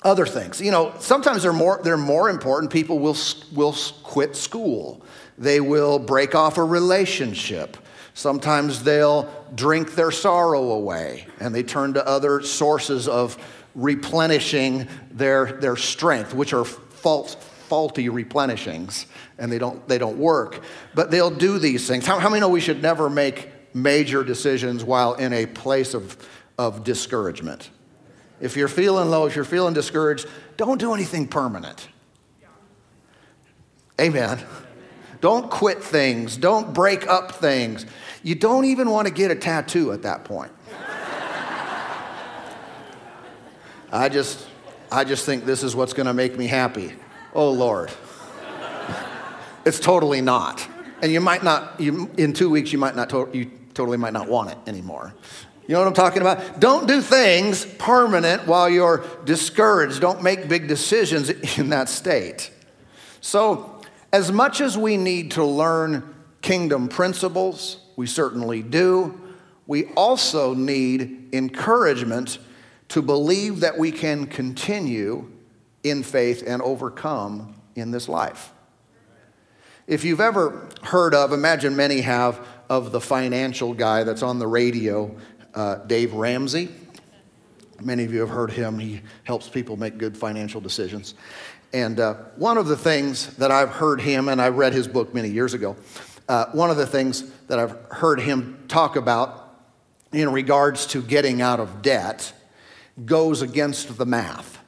other 0.04 0.26
things. 0.26 0.62
You 0.62 0.72
know, 0.72 0.94
sometimes 1.00 1.44
they're 1.44 1.54
more, 1.54 1.82
they're 1.84 1.98
more 1.98 2.30
important. 2.30 2.72
People 2.72 3.00
will, 3.00 3.18
will 3.54 3.76
quit 4.04 4.36
school, 4.36 5.04
they 5.38 5.60
will 5.60 6.00
break 6.00 6.36
off 6.36 6.58
a 6.58 6.64
relationship. 6.64 7.78
Sometimes 8.14 8.84
they'll 8.84 9.30
drink 9.56 9.96
their 9.96 10.12
sorrow 10.12 10.72
away 10.72 11.28
and 11.40 11.56
they 11.56 11.64
turn 11.64 11.94
to 11.94 12.06
other 12.06 12.42
sources 12.42 13.08
of 13.08 13.38
replenishing 13.76 14.88
their, 15.12 15.54
their 15.54 15.76
strength, 15.76 16.34
which 16.34 16.54
are 16.54 16.66
false, 16.66 17.36
faulty 17.70 18.10
replenishings, 18.10 19.06
and 19.38 19.52
they 19.52 19.60
don't, 19.60 19.88
they 19.88 19.98
don't 19.98 20.18
work. 20.18 20.62
But 20.96 21.12
they'll 21.12 21.30
do 21.30 21.60
these 21.60 21.88
things. 21.88 22.06
How, 22.06 22.20
how 22.20 22.30
many 22.30 22.42
know 22.42 22.50
we 22.50 22.62
should 22.62 22.82
never 22.82 23.10
make 23.10 23.50
major 23.74 24.24
decisions 24.24 24.84
while 24.84 25.14
in 25.14 25.32
a 25.34 25.46
place 25.46 25.94
of, 25.94 26.18
of 26.58 26.84
discouragement? 26.84 27.70
If 28.42 28.56
you're 28.58 28.68
feeling 28.68 29.10
low, 29.10 29.26
if 29.26 29.36
you're 29.36 29.46
feeling 29.46 29.74
discouraged, 29.74 30.28
don't 30.58 30.80
do 30.80 30.94
anything 30.94 31.28
permanent. 31.28 31.88
Amen. 34.00 34.40
Don't 35.22 35.52
quit 35.52 35.84
things. 35.84 36.38
Don't 36.38 36.74
break 36.74 37.08
up 37.08 37.34
things. 37.34 37.86
You 38.24 38.36
don't 38.36 38.66
even 38.66 38.90
want 38.90 39.08
to 39.08 39.14
get 39.14 39.32
a 39.32 39.36
tattoo 39.36 39.92
at 39.92 40.04
that 40.04 40.24
point. 40.24 40.52
I 43.92 44.10
just, 44.10 44.48
I 44.92 45.04
just 45.04 45.26
think 45.26 45.46
this 45.46 45.64
is 45.64 45.76
what's 45.76 45.94
going 45.94 46.08
to 46.08 46.14
make 46.14 46.38
me 46.38 46.48
happy. 46.48 46.94
Oh, 47.34 47.52
Lord. 47.52 47.92
it's 49.66 49.80
totally 49.80 50.22
not. 50.22 50.68
And 51.02 51.12
you 51.12 51.22
might 51.22 51.44
not, 51.44 51.80
you, 51.80 52.10
in 52.18 52.34
two 52.34 52.50
weeks, 52.50 52.72
you 52.72 52.78
might 52.78 52.96
not, 52.96 53.10
to, 53.10 53.30
you 53.34 53.50
totally 53.74 53.98
might 53.98 54.14
not 54.14 54.28
want 54.28 54.52
it 54.52 54.58
anymore. 54.68 55.14
You 55.68 55.74
know 55.74 55.80
what 55.80 55.88
I'm 55.88 55.94
talking 55.94 56.22
about? 56.22 56.60
Don't 56.60 56.88
do 56.88 57.02
things 57.02 57.66
permanent 57.66 58.48
while 58.48 58.70
you're 58.70 59.06
discouraged. 59.26 60.02
Don't 60.02 60.22
make 60.24 60.48
big 60.48 60.68
decisions 60.68 61.30
in 61.58 61.70
that 61.70 61.90
state. 61.90 62.52
So, 63.22 63.82
as 64.12 64.32
much 64.32 64.62
as 64.62 64.78
we 64.78 64.98
need 64.98 65.32
to 65.32 65.44
learn 65.44 66.16
kingdom 66.42 66.88
principles, 66.88 67.78
we 67.96 68.08
certainly 68.08 68.64
do, 68.64 69.20
we 69.68 69.86
also 69.94 70.56
need 70.56 71.30
encouragement 71.34 72.40
to 72.90 73.02
believe 73.02 73.62
that 73.62 73.78
we 73.78 73.92
can 73.92 74.26
continue 74.26 75.32
in 75.84 76.04
faith 76.04 76.44
and 76.46 76.62
overcome 76.62 77.56
in 77.76 77.92
this 77.92 78.10
life. 78.10 78.52
If 79.88 80.04
you've 80.04 80.22
ever 80.22 80.68
heard 80.84 81.16
of, 81.16 81.34
imagine 81.34 81.76
many 81.76 82.02
have, 82.02 82.46
of 82.70 82.92
the 82.92 83.02
financial 83.02 83.74
guy 83.74 84.04
that's 84.04 84.22
on 84.22 84.38
the 84.38 84.48
radio 84.48 85.16
uh, 85.56 85.76
Dave 85.76 86.14
Ramsey. 86.14 86.70
Many 87.82 88.04
of 88.04 88.14
you 88.14 88.20
have 88.20 88.30
heard 88.30 88.52
him. 88.52 88.78
He 88.78 89.02
helps 89.24 89.50
people 89.50 89.78
make 89.78 89.98
good 89.98 90.16
financial 90.16 90.62
decisions. 90.62 91.16
And 91.74 92.00
uh, 92.00 92.16
one 92.36 92.58
of 92.58 92.68
the 92.68 92.78
things 92.78 93.36
that 93.38 93.52
I've 93.52 93.70
heard 93.70 94.02
him, 94.02 94.28
and 94.28 94.42
I 94.42 94.50
read 94.50 94.74
his 94.74 94.88
book 94.88 95.14
many 95.14 95.30
years 95.30 95.54
ago, 95.54 95.76
uh, 96.28 96.46
one 96.52 96.70
of 96.70 96.78
the 96.78 96.86
things 96.86 97.30
that 97.48 97.58
I've 97.58 97.78
heard 97.92 98.20
him 98.20 98.64
talk 98.68 98.96
about 98.96 99.56
in 100.12 100.32
regards 100.32 100.86
to 100.88 101.02
getting 101.02 101.42
out 101.42 101.60
of 101.60 101.82
debt 101.82 102.34
goes 103.06 103.42
against 103.42 103.98
the 103.98 104.06
math. 104.06 104.60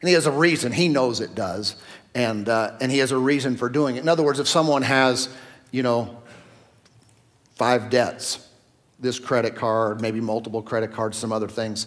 And 0.00 0.08
he 0.08 0.14
has 0.14 0.26
a 0.26 0.30
reason, 0.30 0.72
he 0.72 0.88
knows 0.88 1.20
it 1.20 1.34
does, 1.34 1.76
and, 2.14 2.48
uh, 2.48 2.76
and 2.80 2.92
he 2.92 2.98
has 2.98 3.12
a 3.12 3.18
reason 3.18 3.56
for 3.56 3.68
doing 3.68 3.96
it. 3.96 4.00
In 4.00 4.08
other 4.08 4.22
words, 4.22 4.38
if 4.38 4.48
someone 4.48 4.82
has, 4.82 5.28
you 5.70 5.82
know, 5.82 6.22
five 7.56 7.90
debts, 7.90 8.46
this 9.00 9.18
credit 9.18 9.54
card, 9.54 10.00
maybe 10.00 10.20
multiple 10.20 10.62
credit 10.62 10.92
cards, 10.92 11.18
some 11.18 11.32
other 11.32 11.48
things. 11.48 11.86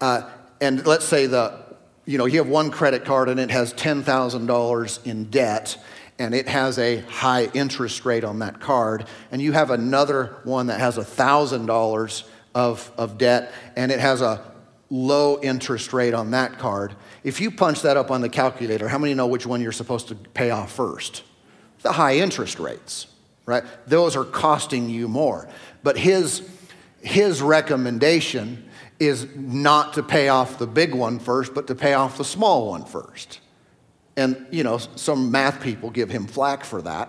Uh, 0.00 0.28
and 0.60 0.86
let's 0.86 1.04
say 1.04 1.26
the, 1.26 1.58
you 2.04 2.18
know, 2.18 2.26
you 2.26 2.38
have 2.38 2.48
one 2.48 2.70
credit 2.70 3.04
card 3.04 3.28
and 3.28 3.38
it 3.38 3.50
has 3.50 3.72
$10,000 3.74 5.06
in 5.06 5.24
debt 5.30 5.76
and 6.18 6.34
it 6.34 6.48
has 6.48 6.78
a 6.78 7.00
high 7.00 7.46
interest 7.54 8.04
rate 8.04 8.22
on 8.22 8.40
that 8.40 8.60
card, 8.60 9.06
and 9.32 9.40
you 9.40 9.52
have 9.52 9.70
another 9.70 10.36
one 10.44 10.66
that 10.66 10.78
has 10.78 10.96
$1,000 10.96 12.22
of, 12.54 12.92
of 12.96 13.18
debt 13.18 13.52
and 13.76 13.90
it 13.90 13.98
has 13.98 14.20
a 14.20 14.51
low 14.92 15.40
interest 15.40 15.94
rate 15.94 16.12
on 16.12 16.32
that 16.32 16.58
card. 16.58 16.94
If 17.24 17.40
you 17.40 17.50
punch 17.50 17.80
that 17.80 17.96
up 17.96 18.10
on 18.10 18.20
the 18.20 18.28
calculator, 18.28 18.88
how 18.88 18.98
many 18.98 19.14
know 19.14 19.26
which 19.26 19.46
one 19.46 19.62
you're 19.62 19.72
supposed 19.72 20.08
to 20.08 20.14
pay 20.14 20.50
off 20.50 20.70
first? 20.70 21.22
The 21.80 21.92
high 21.92 22.16
interest 22.16 22.60
rates, 22.60 23.06
right? 23.46 23.64
Those 23.86 24.16
are 24.16 24.24
costing 24.24 24.90
you 24.90 25.08
more. 25.08 25.48
But 25.82 25.96
his, 25.96 26.46
his 27.00 27.40
recommendation 27.40 28.68
is 29.00 29.26
not 29.34 29.94
to 29.94 30.02
pay 30.02 30.28
off 30.28 30.58
the 30.58 30.66
big 30.66 30.94
one 30.94 31.18
first, 31.18 31.54
but 31.54 31.66
to 31.68 31.74
pay 31.74 31.94
off 31.94 32.18
the 32.18 32.24
small 32.24 32.68
one 32.68 32.84
first. 32.84 33.40
And, 34.18 34.46
you 34.50 34.62
know, 34.62 34.76
some 34.76 35.30
math 35.30 35.62
people 35.62 35.88
give 35.88 36.10
him 36.10 36.26
flack 36.26 36.64
for 36.64 36.82
that. 36.82 37.08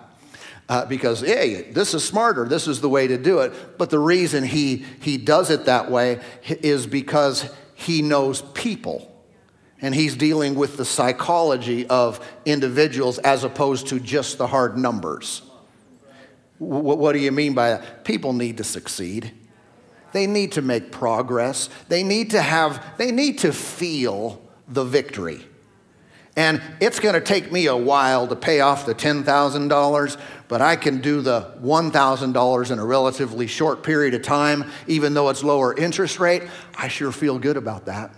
Uh, 0.69 0.85
because 0.85 1.19
hey 1.19 1.69
this 1.71 1.93
is 1.93 2.07
smarter 2.07 2.47
this 2.47 2.69
is 2.69 2.79
the 2.79 2.87
way 2.87 3.05
to 3.05 3.17
do 3.17 3.39
it 3.39 3.77
but 3.77 3.89
the 3.89 3.99
reason 3.99 4.45
he 4.45 4.77
he 5.01 5.17
does 5.17 5.49
it 5.49 5.65
that 5.65 5.91
way 5.91 6.21
is 6.47 6.87
because 6.87 7.53
he 7.83 8.01
knows 8.01 8.41
people 8.53 9.09
and 9.81 9.93
he's 9.93 10.15
dealing 10.15 10.55
with 10.55 10.77
the 10.77 10.85
psychology 10.85 11.85
of 11.87 12.25
individuals 12.45 13.17
as 13.19 13.43
opposed 13.43 13.87
to 13.87 13.99
just 13.99 14.37
the 14.37 14.47
hard 14.47 14.77
numbers 14.77 15.41
what 16.63 17.13
do 17.13 17.19
you 17.19 17.31
mean 17.31 17.53
by 17.53 17.71
that? 17.71 18.05
People 18.05 18.33
need 18.33 18.57
to 18.57 18.63
succeed. 18.63 19.31
They 20.11 20.27
need 20.27 20.53
to 20.53 20.61
make 20.61 20.91
progress. 20.91 21.69
They 21.89 22.03
need 22.03 22.31
to 22.31 22.41
have, 22.41 22.97
they 22.97 23.11
need 23.11 23.39
to 23.39 23.51
feel 23.51 24.41
the 24.67 24.83
victory. 24.83 25.45
And 26.35 26.61
it's 26.79 26.99
going 26.99 27.13
to 27.13 27.21
take 27.21 27.51
me 27.51 27.67
a 27.67 27.75
while 27.75 28.27
to 28.27 28.35
pay 28.35 28.59
off 28.59 28.87
the 28.87 28.95
$10,000, 28.95 30.17
but 30.47 30.61
I 30.61 30.75
can 30.75 30.99
do 30.99 31.21
the 31.21 31.53
$1,000 31.61 32.71
in 32.71 32.79
a 32.79 32.85
relatively 32.85 33.45
short 33.45 33.83
period 33.83 34.15
of 34.15 34.23
time, 34.23 34.71
even 34.87 35.13
though 35.13 35.29
it's 35.29 35.43
lower 35.43 35.77
interest 35.77 36.19
rate. 36.19 36.43
I 36.75 36.87
sure 36.87 37.11
feel 37.11 37.37
good 37.37 37.57
about 37.57 37.85
that. 37.85 38.11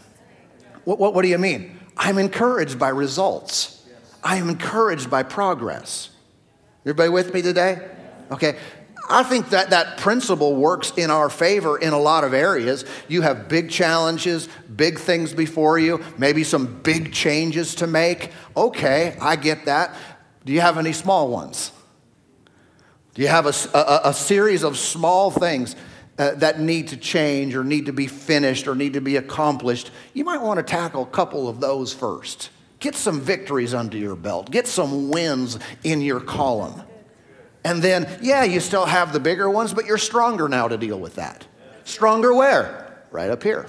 What, 0.86 0.98
what, 0.98 1.14
what 1.14 1.24
do 1.24 1.28
you 1.28 1.38
mean? 1.38 1.78
I'm 1.98 2.18
encouraged 2.18 2.80
by 2.80 2.90
results. 2.90 3.86
I 4.24 4.38
am 4.38 4.50
encouraged 4.50 5.10
by 5.10 5.24
progress. 5.24 6.10
Everybody 6.84 7.10
with 7.10 7.34
me 7.34 7.42
today? 7.42 7.90
Okay? 8.32 8.58
I 9.10 9.24
think 9.24 9.50
that 9.50 9.70
that 9.70 9.98
principle 9.98 10.56
works 10.56 10.92
in 10.98 11.12
our 11.12 11.30
favor 11.30 11.78
in 11.78 11.94
a 11.94 12.00
lot 12.00 12.24
of 12.24 12.34
areas. 12.34 12.86
You 13.08 13.22
have 13.22 13.48
big 13.48 13.70
challenges, 13.70 14.50
big 14.76 15.00
things 15.00 15.34
before 15.34 15.80
you, 15.80 16.04
maybe 16.18 16.44
some 16.44 16.82
big 16.82 17.14
changes 17.14 17.76
to 17.76 17.88
make. 17.88 18.32
Okay, 18.56 19.18
I 19.22 19.36
get 19.36 19.66
that. 19.66 19.96
Do 20.46 20.54
you 20.54 20.62
have 20.62 20.78
any 20.78 20.94
small 20.94 21.30
ones? 21.30 21.72
Do 23.14 23.22
you 23.22 23.30
have 23.30 23.46
a, 23.46 23.78
a, 23.78 24.10
a 24.10 24.14
series 24.14 24.64
of 24.64 24.78
small 24.78 25.32
things 25.32 25.76
uh, 26.20 26.32
that 26.36 26.60
need 26.60 26.90
to 26.90 26.98
change 26.98 27.56
or 27.56 27.64
need 27.64 27.86
to 27.86 27.94
be 27.94 28.08
finished 28.08 28.68
or 28.68 28.76
need 28.76 28.94
to 28.94 29.02
be 29.02 29.16
accomplished? 29.16 29.92
You 30.14 30.26
might 30.26 30.42
want 30.42 30.58
to 30.58 30.64
tackle 30.64 31.04
a 31.04 31.08
couple 31.08 31.48
of 31.48 31.60
those 31.60 31.94
first. 31.94 32.50
Get 32.80 32.94
some 32.96 33.22
victories 33.22 33.74
under 33.74 33.98
your 33.98 34.16
belt, 34.16 34.52
get 34.52 34.68
some 34.68 35.10
wins 35.10 35.58
in 35.84 36.02
your 36.02 36.20
column. 36.20 36.82
And 37.64 37.82
then, 37.82 38.20
yeah, 38.22 38.44
you 38.44 38.60
still 38.60 38.86
have 38.86 39.12
the 39.12 39.20
bigger 39.20 39.50
ones, 39.50 39.74
but 39.74 39.86
you're 39.86 39.98
stronger 39.98 40.48
now 40.48 40.68
to 40.68 40.78
deal 40.78 41.00
with 41.00 41.16
that. 41.16 41.48
Stronger 41.84 42.34
where? 42.34 43.02
Right 43.12 43.32
up 43.32 43.42
here. 43.42 43.66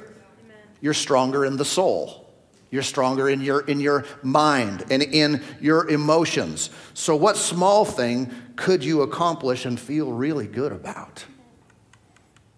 You're 0.80 0.94
stronger 0.94 1.44
in 1.44 1.56
the 1.56 1.64
soul. 1.64 2.26
You're 2.70 2.82
stronger 2.82 3.28
in 3.28 3.40
your, 3.40 3.60
in 3.60 3.80
your 3.80 4.04
mind 4.22 4.84
and 4.90 5.02
in 5.02 5.42
your 5.60 5.88
emotions. 5.88 6.70
So, 6.94 7.14
what 7.14 7.36
small 7.36 7.84
thing 7.84 8.30
could 8.56 8.82
you 8.82 9.02
accomplish 9.02 9.64
and 9.64 9.78
feel 9.78 10.12
really 10.12 10.46
good 10.46 10.72
about? 10.72 11.24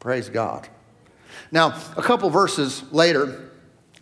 Praise 0.00 0.28
God. 0.28 0.68
Now, 1.52 1.80
a 1.96 2.02
couple 2.02 2.30
verses 2.30 2.82
later 2.92 3.50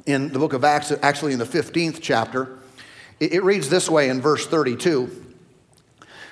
in 0.06 0.28
the 0.32 0.38
book 0.38 0.52
of 0.52 0.64
Acts, 0.64 0.92
actually 1.02 1.32
in 1.32 1.38
the 1.38 1.44
15th 1.44 1.98
chapter, 2.00 2.58
it, 3.18 3.34
it 3.34 3.42
reads 3.42 3.68
this 3.68 3.90
way 3.90 4.08
in 4.08 4.20
verse 4.20 4.46
32. 4.46 5.24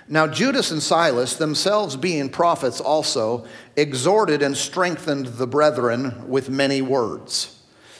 Now, 0.06 0.26
Judas 0.26 0.70
and 0.70 0.82
Silas, 0.82 1.36
themselves 1.36 1.96
being 1.96 2.28
prophets 2.28 2.80
also, 2.80 3.46
exhorted 3.74 4.42
and 4.42 4.56
strengthened 4.56 5.26
the 5.26 5.46
brethren 5.46 6.28
with 6.28 6.50
many 6.50 6.82
words. 6.82 7.53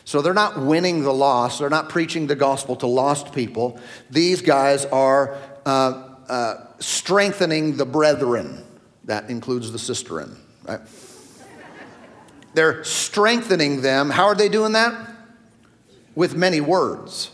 So 0.05 0.21
they're 0.21 0.35
not 0.35 0.61
winning 0.61 1.03
the 1.03 1.13
lost, 1.13 1.59
they're 1.59 1.71
not 1.71 1.89
preaching 1.89 2.27
the 2.27 2.37
gospel 2.37 2.77
to 2.77 2.87
lost 2.87 3.33
people. 3.33 3.81
These 4.11 4.43
guys 4.43 4.85
are 4.87 5.39
uh, 5.65 6.17
uh, 6.29 6.67
strengthening 6.79 7.77
the 7.77 7.87
brethren. 7.87 8.65
That 9.05 9.31
includes 9.31 9.73
the 9.73 9.79
sisterin, 9.79 10.37
right? 10.65 10.81
They're 12.55 12.85
strengthening 12.85 13.83
them. 13.83 14.11
How 14.11 14.27
are 14.27 14.35
they 14.35 14.49
doing 14.49 14.73
that? 14.73 15.11
With 16.15 16.37
many 16.37 16.61
words. 16.61 17.31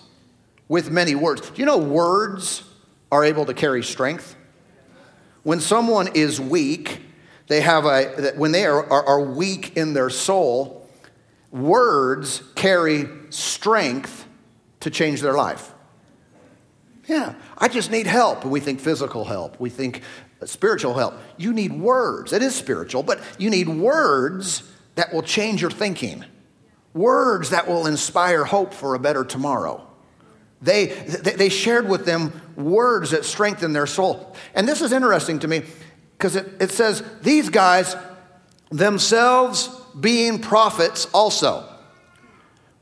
With 0.68 0.90
many 0.90 1.14
words. 1.14 1.50
Do 1.50 1.60
you 1.60 1.66
know 1.66 1.78
words 1.78 2.62
are 3.12 3.24
able 3.24 3.44
to 3.46 3.54
carry 3.54 3.82
strength? 3.82 4.34
When 5.42 5.60
someone 5.60 6.08
is 6.14 6.40
weak, 6.40 7.00
they 7.48 7.60
have 7.60 7.84
a, 7.84 8.32
when 8.36 8.52
they 8.52 8.64
are, 8.64 8.84
are, 8.90 9.04
are 9.04 9.20
weak 9.20 9.76
in 9.76 9.92
their 9.92 10.10
soul, 10.10 10.79
words 11.50 12.42
carry 12.54 13.08
strength 13.30 14.26
to 14.80 14.90
change 14.90 15.20
their 15.20 15.34
life. 15.34 15.72
Yeah, 17.06 17.34
I 17.58 17.68
just 17.68 17.90
need 17.90 18.06
help. 18.06 18.44
We 18.44 18.60
think 18.60 18.80
physical 18.80 19.24
help, 19.24 19.58
we 19.58 19.70
think 19.70 20.02
spiritual 20.44 20.94
help. 20.94 21.14
You 21.36 21.52
need 21.52 21.72
words. 21.72 22.32
It 22.32 22.42
is 22.42 22.54
spiritual, 22.54 23.02
but 23.02 23.20
you 23.38 23.50
need 23.50 23.68
words 23.68 24.62
that 24.94 25.12
will 25.12 25.22
change 25.22 25.60
your 25.60 25.70
thinking, 25.70 26.24
words 26.94 27.50
that 27.50 27.66
will 27.66 27.86
inspire 27.86 28.44
hope 28.44 28.72
for 28.72 28.94
a 28.94 28.98
better 28.98 29.24
tomorrow. 29.24 29.86
They, 30.62 30.86
they 30.86 31.48
shared 31.48 31.88
with 31.88 32.04
them 32.04 32.38
words 32.54 33.12
that 33.12 33.24
strengthen 33.24 33.72
their 33.72 33.86
soul. 33.86 34.36
And 34.54 34.68
this 34.68 34.82
is 34.82 34.92
interesting 34.92 35.38
to 35.40 35.48
me 35.48 35.62
because 36.16 36.36
it, 36.36 36.46
it 36.60 36.70
says, 36.70 37.02
these 37.22 37.48
guys 37.48 37.96
themselves 38.70 39.70
being 39.98 40.38
prophets 40.38 41.06
also. 41.12 41.66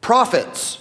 Prophets. 0.01 0.79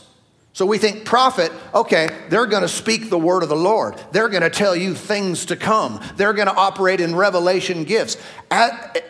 So 0.54 0.66
we 0.66 0.80
think 0.80 1.06
prophet, 1.06 1.52
okay, 1.74 2.10
they're 2.30 2.48
going 2.48 2.64
to 2.64 2.68
speak 2.68 3.10
the 3.12 3.20
word 3.20 3.44
of 3.44 3.50
the 3.50 3.56
Lord. 3.56 3.96
They're 4.12 4.30
going 4.30 4.42
to 4.42 4.50
tell 4.50 4.76
you 4.76 4.96
things 4.96 5.46
to 5.46 5.56
come. 5.56 6.02
They're 6.16 6.34
going 6.34 6.48
to 6.48 6.56
operate 6.56 7.00
in 7.00 7.16
revelation 7.16 7.84
gifts. 7.84 8.18
At, 8.50 9.04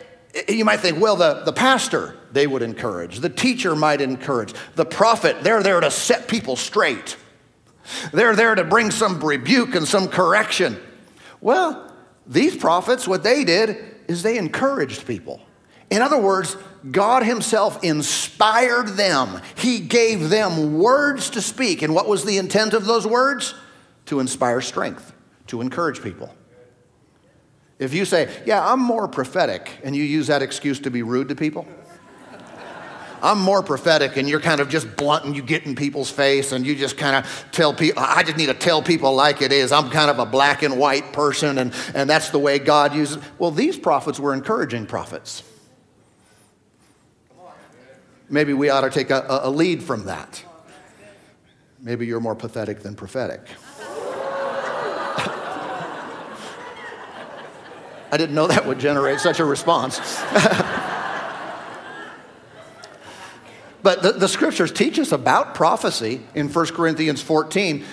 you 0.46 0.66
might 0.66 0.80
think, 0.80 1.00
well, 1.00 1.16
the, 1.16 1.42
the 1.44 1.52
pastor, 1.54 2.16
they 2.32 2.46
would 2.46 2.60
encourage. 2.60 3.20
The 3.20 3.30
teacher 3.30 3.74
might 3.74 4.02
encourage. 4.02 4.52
The 4.74 4.84
prophet, 4.84 5.42
they're 5.42 5.62
there 5.62 5.80
to 5.80 5.90
set 5.90 6.28
people 6.28 6.54
straight. 6.54 7.16
They're 8.12 8.36
there 8.36 8.54
to 8.54 8.64
bring 8.64 8.90
some 8.90 9.18
rebuke 9.18 9.74
and 9.74 9.88
some 9.88 10.08
correction. 10.08 10.78
Well, 11.40 11.90
these 12.26 12.56
prophets, 12.56 13.08
what 13.08 13.22
they 13.22 13.44
did 13.44 13.94
is 14.06 14.22
they 14.22 14.36
encouraged 14.36 15.06
people. 15.06 15.40
In 15.88 16.02
other 16.02 16.18
words, 16.18 16.56
God 16.90 17.24
Himself 17.24 17.82
inspired 17.82 18.88
them. 18.88 19.40
He 19.56 19.80
gave 19.80 20.30
them 20.30 20.78
words 20.78 21.30
to 21.30 21.42
speak. 21.42 21.82
And 21.82 21.94
what 21.94 22.08
was 22.08 22.24
the 22.24 22.38
intent 22.38 22.74
of 22.74 22.84
those 22.84 23.06
words? 23.06 23.54
To 24.06 24.20
inspire 24.20 24.60
strength, 24.60 25.12
to 25.48 25.60
encourage 25.60 26.02
people. 26.02 26.34
If 27.78 27.94
you 27.94 28.04
say, 28.04 28.28
Yeah, 28.46 28.66
I'm 28.66 28.80
more 28.80 29.06
prophetic, 29.08 29.78
and 29.84 29.94
you 29.94 30.02
use 30.02 30.28
that 30.28 30.42
excuse 30.42 30.80
to 30.80 30.90
be 30.90 31.02
rude 31.02 31.28
to 31.28 31.34
people, 31.34 31.66
I'm 33.22 33.40
more 33.40 33.62
prophetic, 33.62 34.16
and 34.16 34.28
you're 34.28 34.40
kind 34.40 34.60
of 34.60 34.68
just 34.68 34.96
blunt 34.96 35.24
and 35.24 35.34
you 35.34 35.42
get 35.42 35.64
in 35.64 35.74
people's 35.74 36.10
face 36.10 36.52
and 36.52 36.64
you 36.66 36.76
just 36.76 36.96
kind 36.96 37.16
of 37.16 37.46
tell 37.52 37.74
people, 37.74 38.02
I 38.02 38.22
just 38.22 38.36
need 38.36 38.46
to 38.46 38.54
tell 38.54 38.82
people 38.82 39.14
like 39.14 39.42
it 39.42 39.52
is. 39.52 39.72
I'm 39.72 39.90
kind 39.90 40.10
of 40.10 40.18
a 40.18 40.26
black 40.26 40.62
and 40.62 40.78
white 40.78 41.12
person, 41.12 41.58
and, 41.58 41.74
and 41.94 42.08
that's 42.08 42.30
the 42.30 42.38
way 42.38 42.58
God 42.58 42.94
uses. 42.94 43.18
Well, 43.38 43.50
these 43.50 43.76
prophets 43.76 44.20
were 44.20 44.34
encouraging 44.34 44.86
prophets. 44.86 45.42
Maybe 48.30 48.52
we 48.52 48.70
ought 48.70 48.82
to 48.82 48.90
take 48.90 49.10
a, 49.10 49.24
a 49.42 49.50
lead 49.50 49.82
from 49.82 50.04
that. 50.06 50.44
Maybe 51.80 52.06
you're 52.06 52.20
more 52.20 52.34
pathetic 52.34 52.80
than 52.80 52.94
prophetic. 52.94 53.40
I 58.10 58.16
didn't 58.16 58.34
know 58.34 58.46
that 58.46 58.66
would 58.66 58.78
generate 58.78 59.20
such 59.20 59.38
a 59.40 59.44
response. 59.44 60.00
But 63.82 64.02
the, 64.02 64.12
the 64.12 64.28
scriptures 64.28 64.72
teach 64.72 64.98
us 64.98 65.12
about 65.12 65.54
prophecy 65.54 66.20
in 66.34 66.48
1 66.52 66.66
Corinthians 66.68 67.22
14, 67.22 67.84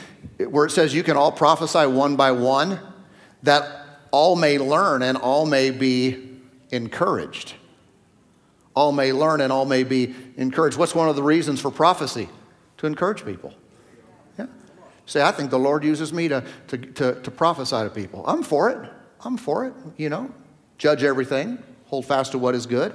where 0.50 0.66
it 0.66 0.72
says 0.72 0.94
you 0.94 1.04
can 1.04 1.16
all 1.16 1.32
prophesy 1.32 1.86
one 1.86 2.16
by 2.16 2.32
one, 2.32 2.80
that 3.44 3.86
all 4.12 4.36
may 4.36 4.58
learn 4.58 5.04
and 5.04 5.18
all 5.18 5.46
may 5.46 5.72
be 5.72 6.40
encouraged. 6.72 7.54
All 8.76 8.92
may 8.92 9.14
learn 9.14 9.42
and 9.42 9.52
all 9.52 9.66
may 9.66 9.84
be 9.84 10.14
encouraged. 10.38 10.78
What's 10.78 10.94
one 10.94 11.10
of 11.10 11.16
the 11.16 11.24
reasons 11.24 11.62
for 11.62 11.72
prophecy? 11.72 12.30
To 12.78 12.88
encourage 12.88 13.26
people. 13.26 13.54
Yeah. 14.38 14.48
Say, 15.06 15.22
I 15.22 15.32
think 15.32 15.50
the 15.50 15.60
Lord 15.60 15.84
uses 15.84 16.12
me 16.12 16.28
to, 16.28 16.44
to, 16.68 16.78
to, 16.78 17.22
to 17.22 17.32
prophesy 17.32 17.78
to 17.78 17.90
people. 17.90 18.26
I'm 18.28 18.44
for 18.44 18.70
it. 18.70 18.92
I'm 19.24 19.38
for 19.38 19.66
it. 19.66 19.74
You 19.96 20.10
know, 20.10 20.30
judge 20.78 21.04
everything, 21.04 21.58
hold 21.86 22.06
fast 22.06 22.34
to 22.34 22.38
what 22.38 22.54
is 22.54 22.66
good. 22.66 22.94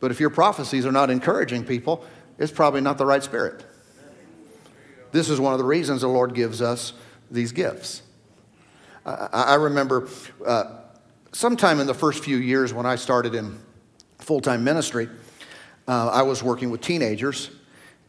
But 0.00 0.10
if 0.10 0.18
your 0.18 0.30
prophecies 0.30 0.84
are 0.84 0.92
not 0.92 1.08
encouraging 1.08 1.64
people, 1.64 2.04
it's 2.36 2.50
probably 2.50 2.80
not 2.80 2.98
the 2.98 3.06
right 3.06 3.22
spirit. 3.22 3.64
This 5.12 5.28
is 5.28 5.38
one 5.38 5.52
of 5.52 5.60
the 5.60 5.64
reasons 5.64 6.00
the 6.00 6.08
Lord 6.08 6.34
gives 6.34 6.60
us 6.60 6.94
these 7.30 7.52
gifts. 7.52 8.02
I, 9.06 9.28
I 9.32 9.54
remember 9.54 10.08
uh, 10.44 10.80
sometime 11.32 11.78
in 11.78 11.86
the 11.86 11.94
first 11.94 12.24
few 12.24 12.38
years 12.38 12.72
when 12.74 12.86
I 12.86 12.96
started 12.96 13.34
in 13.34 13.60
full 14.22 14.40
time 14.40 14.64
ministry, 14.64 15.08
uh, 15.88 16.08
I 16.08 16.22
was 16.22 16.42
working 16.42 16.70
with 16.70 16.80
teenagers, 16.80 17.50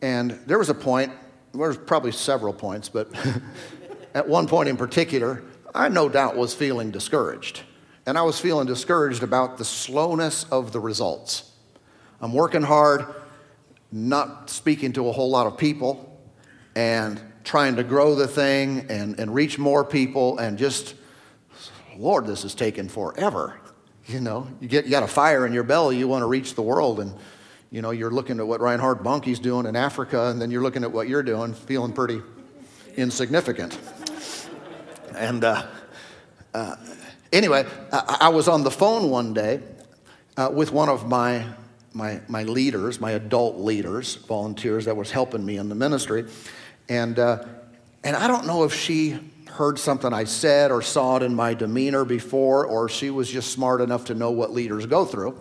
and 0.02 0.32
there 0.46 0.60
was 0.60 0.70
a 0.70 0.74
point, 0.76 1.12
there 1.54 1.68
was 1.68 1.78
probably 1.78 2.12
several 2.12 2.54
points, 2.54 2.90
but 2.90 3.10
at 4.14 4.28
one 4.28 4.48
point 4.48 4.70
in 4.70 4.78
particular, 4.78 5.44
I 5.74 5.90
no 5.90 6.10
doubt 6.10 6.38
was 6.38 6.54
feeling 6.54 6.92
discouraged. 6.92 7.62
And 8.06 8.18
I 8.18 8.22
was 8.22 8.40
feeling 8.40 8.68
discouraged 8.68 9.24
about 9.24 9.58
the 9.58 9.66
slowness 9.66 10.44
of 10.46 10.72
the 10.72 10.80
results. 10.80 11.52
I'm 12.20 12.34
working 12.34 12.62
hard, 12.62 13.06
not 13.92 14.50
speaking 14.50 14.94
to 14.94 15.08
a 15.08 15.12
whole 15.12 15.30
lot 15.30 15.48
of 15.48 15.58
people 15.58 16.22
and 16.76 17.22
trying 17.44 17.76
to 17.78 17.84
grow 17.84 18.16
the 18.16 18.28
thing 18.28 18.88
and, 18.90 19.20
and 19.20 19.34
reach 19.34 19.58
more 19.58 19.86
people 19.86 20.38
and 20.38 20.58
just, 20.58 20.96
Lord, 21.98 22.26
this 22.26 22.44
is 22.44 22.56
taking 22.56 22.90
forever. 22.90 23.60
You 24.08 24.20
know, 24.20 24.48
you, 24.60 24.68
get, 24.68 24.86
you 24.86 24.92
got 24.92 25.04
a 25.04 25.08
fire 25.08 25.46
in 25.46 25.54
your 25.54 25.64
belly, 25.64 25.98
you 25.98 26.08
want 26.08 26.24
to 26.24 26.28
reach 26.28 26.56
the 26.56 26.62
world, 26.62 27.00
and 27.00 27.14
you 27.72 27.82
know, 27.82 27.92
you're 27.92 28.12
looking 28.12 28.40
at 28.40 28.48
what 28.48 28.60
Reinhard 28.60 29.00
Bonnke's 29.00 29.40
doing 29.40 29.66
in 29.66 29.76
Africa, 29.76 30.28
and 30.28 30.42
then 30.42 30.52
you're 30.52 30.62
looking 30.62 30.84
at 30.84 30.92
what 30.92 31.08
you're 31.08 31.24
doing, 31.24 31.54
feeling 31.54 31.94
pretty 31.94 32.22
insignificant. 32.96 33.80
And 35.16 35.44
uh, 35.44 35.66
uh, 36.54 36.76
anyway, 37.32 37.66
I, 37.92 38.18
I, 38.22 38.30
was 38.30 38.48
on 38.48 38.64
the 38.64 38.72
phone 38.72 39.10
one 39.10 39.34
day 39.34 39.62
uh, 40.38 40.50
with 40.54 40.72
one 40.72 40.90
of 40.90 41.08
my 41.08 41.46
my, 41.94 42.22
my 42.28 42.44
leaders, 42.44 43.00
my 43.00 43.12
adult 43.12 43.58
leaders, 43.58 44.16
volunteers 44.16 44.86
that 44.86 44.98
was 44.98 45.12
helping 45.12 45.46
me 45.46 45.58
in 45.58 45.70
the 45.70 45.76
ministry. 45.76 46.26
And, 46.90 47.18
uh, 47.20 47.46
and 48.04 48.16
I 48.16 48.28
don't 48.28 48.46
know 48.46 48.64
if 48.64 48.74
she 48.74 49.20
heard 49.54 49.78
something 49.78 50.14
I 50.14 50.24
said 50.24 50.72
or 50.72 50.82
saw 50.82 51.18
it 51.18 51.24
in 51.24 51.36
my 51.36 51.54
demeanor 51.54 52.06
before, 52.06 52.66
or 52.66 52.90
she 52.90 53.10
was 53.10 53.30
just 53.30 53.52
smart 53.52 53.82
enough 53.82 54.06
to 54.06 54.16
know 54.16 54.32
what 54.32 54.52
leaders 54.52 54.86
go 54.86 55.06
through. 55.06 55.40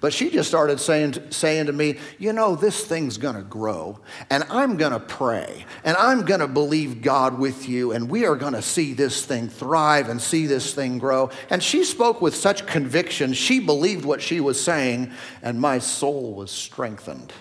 But 0.00 0.12
she 0.12 0.28
just 0.28 0.50
started 0.50 0.80
saying, 0.80 1.30
saying 1.30 1.66
to 1.66 1.72
me, 1.72 1.96
You 2.18 2.34
know, 2.34 2.56
this 2.56 2.84
thing's 2.84 3.16
gonna 3.16 3.42
grow, 3.42 4.00
and 4.28 4.44
I'm 4.50 4.76
gonna 4.76 5.00
pray, 5.00 5.64
and 5.82 5.96
I'm 5.96 6.26
gonna 6.26 6.48
believe 6.48 7.00
God 7.00 7.38
with 7.38 7.68
you, 7.68 7.92
and 7.92 8.10
we 8.10 8.26
are 8.26 8.36
gonna 8.36 8.60
see 8.60 8.92
this 8.92 9.24
thing 9.24 9.48
thrive 9.48 10.10
and 10.10 10.20
see 10.20 10.46
this 10.46 10.74
thing 10.74 10.98
grow. 10.98 11.30
And 11.48 11.62
she 11.62 11.84
spoke 11.84 12.20
with 12.20 12.34
such 12.34 12.66
conviction, 12.66 13.32
she 13.32 13.60
believed 13.60 14.04
what 14.04 14.20
she 14.20 14.40
was 14.40 14.62
saying, 14.62 15.10
and 15.42 15.58
my 15.58 15.78
soul 15.78 16.34
was 16.34 16.50
strengthened. 16.50 17.32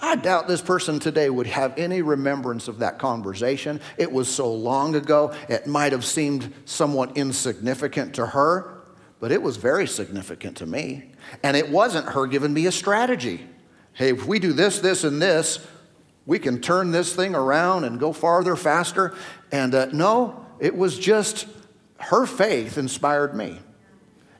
I 0.00 0.16
doubt 0.16 0.48
this 0.48 0.62
person 0.62 0.98
today 0.98 1.28
would 1.28 1.46
have 1.46 1.76
any 1.76 2.02
remembrance 2.02 2.68
of 2.68 2.78
that 2.78 2.98
conversation. 2.98 3.80
It 3.98 4.10
was 4.10 4.34
so 4.34 4.52
long 4.52 4.94
ago, 4.94 5.34
it 5.48 5.66
might 5.66 5.92
have 5.92 6.04
seemed 6.04 6.52
somewhat 6.64 7.16
insignificant 7.16 8.14
to 8.14 8.26
her 8.26 8.80
but 9.20 9.30
it 9.30 9.42
was 9.42 9.58
very 9.58 9.86
significant 9.86 10.56
to 10.56 10.66
me. 10.66 11.04
And 11.42 11.56
it 11.56 11.68
wasn't 11.68 12.08
her 12.08 12.26
giving 12.26 12.54
me 12.54 12.66
a 12.66 12.72
strategy. 12.72 13.46
Hey, 13.92 14.10
if 14.10 14.26
we 14.26 14.38
do 14.38 14.54
this, 14.54 14.80
this, 14.80 15.04
and 15.04 15.20
this, 15.20 15.64
we 16.24 16.38
can 16.38 16.60
turn 16.60 16.90
this 16.90 17.14
thing 17.14 17.34
around 17.34 17.84
and 17.84 18.00
go 18.00 18.12
farther, 18.12 18.56
faster. 18.56 19.14
And 19.52 19.74
uh, 19.74 19.86
no, 19.92 20.46
it 20.58 20.74
was 20.74 20.98
just 20.98 21.46
her 21.98 22.24
faith 22.24 22.78
inspired 22.78 23.36
me. 23.36 23.58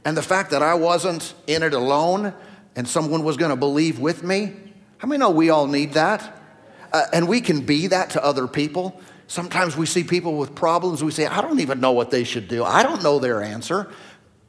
And 0.05 0.16
the 0.16 0.23
fact 0.23 0.51
that 0.53 0.62
I 0.62 0.75
wasn't 0.75 1.35
in 1.46 1.62
it 1.62 1.75
alone 1.75 2.33
and 2.75 2.88
someone 2.88 3.23
was 3.23 3.37
going 3.37 3.51
to 3.51 3.57
believe 3.57 3.99
with 3.99 4.23
me, 4.23 4.55
how 5.00 5.08
many 5.08 5.18
know 5.18 5.30
we 5.30 5.50
all 5.50 5.66
need 5.66 5.94
that? 5.94 6.36
Uh, 6.92 7.06
and 7.12 7.28
we 7.28 7.40
can 7.40 7.60
be 7.60 7.88
that 7.88 8.10
to 8.10 8.24
other 8.24 8.46
people. 8.46 9.00
Sometimes 9.26 9.76
we 9.76 9.86
see 9.86 10.04
people 10.04 10.36
with 10.36 10.54
problems, 10.54 11.04
we 11.04 11.10
say, 11.12 11.26
I 11.26 11.40
don't 11.40 11.60
even 11.60 11.80
know 11.80 11.92
what 11.92 12.10
they 12.10 12.24
should 12.24 12.48
do. 12.48 12.64
I 12.64 12.82
don't 12.82 13.02
know 13.02 13.18
their 13.18 13.42
answer 13.42 13.90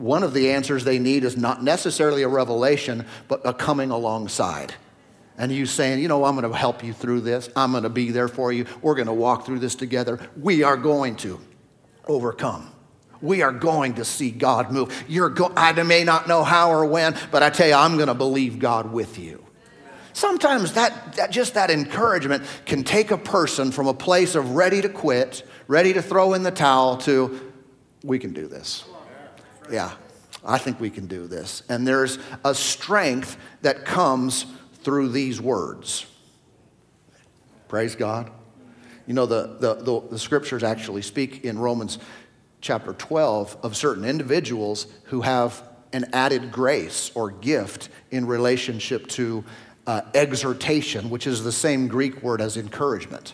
one 0.02 0.24
of 0.24 0.34
the 0.34 0.52
answers 0.52 0.84
they 0.84 1.00
need 1.00 1.24
is 1.24 1.38
not 1.38 1.64
necessarily 1.64 2.24
a 2.24 2.28
revelation, 2.28 3.06
but 3.28 3.42
a 3.46 3.54
coming 3.54 3.92
alongside. 3.92 4.74
And 5.38 5.52
you 5.52 5.66
saying, 5.66 6.00
you 6.00 6.08
know, 6.08 6.26
I'm 6.26 6.36
going 6.36 6.52
to 6.52 6.58
help 6.58 6.84
you 6.84 6.92
through 6.92 7.22
this. 7.22 7.50
I'm 7.56 7.72
going 7.72 7.84
to 7.84 7.90
be 7.90 8.12
there 8.12 8.28
for 8.28 8.52
you. 8.52 8.66
We're 8.82 8.96
going 8.96 9.08
to 9.08 9.14
walk 9.14 9.46
through 9.46 9.60
this 9.60 9.76
together. 9.76 10.20
We 10.36 10.64
are 10.64 10.78
going 10.78 11.16
to 11.18 11.40
overcome. 12.08 12.72
We 13.22 13.44
are 13.44 13.52
going 13.52 13.96
to 13.96 14.06
see 14.06 14.32
God 14.32 14.72
move. 14.72 15.04
You're 15.08 15.30
go- 15.30 15.54
I 15.56 15.72
may 15.84 16.04
not 16.04 16.28
know 16.28 16.44
how 16.44 16.72
or 16.72 16.86
when, 16.86 17.16
but 17.30 17.44
I 17.44 17.52
tell 17.52 17.68
you, 17.68 17.76
I'm 17.76 17.96
going 17.96 18.08
to 18.08 18.16
believe 18.16 18.60
God 18.60 18.92
with 18.92 19.20
you. 19.20 19.46
Sometimes 20.14 20.74
that, 20.74 21.14
that 21.16 21.32
just 21.32 21.54
that 21.54 21.72
encouragement 21.72 22.44
can 22.66 22.84
take 22.84 23.12
a 23.12 23.18
person 23.18 23.72
from 23.72 23.88
a 23.88 23.94
place 23.94 24.36
of 24.36 24.52
ready 24.52 24.82
to 24.82 24.90
quit, 24.90 25.44
ready 25.68 25.94
to 25.94 26.02
throw 26.02 26.34
in 26.34 26.44
the 26.44 26.52
towel, 26.52 26.98
to 26.98 27.52
we 28.04 28.20
can 28.20 28.34
do 28.34 28.48
this 28.48 28.86
yeah, 29.72 29.94
I 30.46 30.58
think 30.58 30.80
we 30.80 30.90
can 30.90 31.08
do 31.08 31.28
this. 31.28 31.64
And 31.70 31.88
there's 31.88 32.20
a 32.44 32.54
strength 32.54 33.38
that 33.62 33.86
comes 33.86 34.46
through 34.84 35.10
these 35.10 35.42
words. 35.42 36.06
Praise 37.68 37.96
God. 37.96 38.32
You 39.08 39.14
know, 39.14 39.26
the, 39.26 39.58
the, 39.60 39.76
the, 39.76 40.02
the, 40.12 40.20
scriptures 40.20 40.64
actually 40.64 41.02
speak 41.02 41.44
in 41.44 41.58
Romans 41.58 42.00
chapter 42.60 42.94
12 42.94 43.58
of 43.64 43.76
certain 43.76 44.06
individuals 44.06 44.88
who 45.06 45.22
have 45.22 45.64
an 45.92 46.06
added 46.14 46.52
grace 46.52 47.12
or 47.16 47.32
gift 47.32 47.90
in 48.12 48.26
relationship 48.26 49.08
to 49.08 49.44
uh, 49.88 50.02
exhortation, 50.14 51.10
which 51.10 51.28
is 51.28 51.44
the 51.44 51.52
same 51.52 51.88
Greek 51.88 52.22
word 52.22 52.42
as 52.42 52.58
encouragement. 52.58 53.34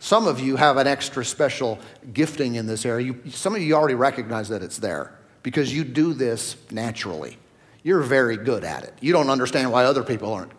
Some 0.00 0.26
of 0.26 0.40
you 0.40 0.56
have 0.56 0.76
an 0.76 0.86
extra 0.86 1.24
special 1.24 1.78
gifting 2.12 2.54
in 2.54 2.66
this 2.66 2.86
area. 2.86 3.06
You, 3.06 3.30
some 3.30 3.54
of 3.54 3.62
you 3.62 3.74
already 3.74 3.94
recognize 3.94 4.48
that 4.48 4.62
it's 4.62 4.78
there 4.78 5.18
because 5.42 5.74
you 5.74 5.84
do 5.84 6.14
this 6.14 6.56
naturally. 6.70 7.36
You're 7.82 8.02
very 8.02 8.36
good 8.36 8.64
at 8.64 8.84
it. 8.84 8.94
You 9.00 9.12
don't 9.12 9.30
understand 9.30 9.72
why 9.72 9.84
other 9.84 10.02
people 10.02 10.32
aren't, 10.32 10.52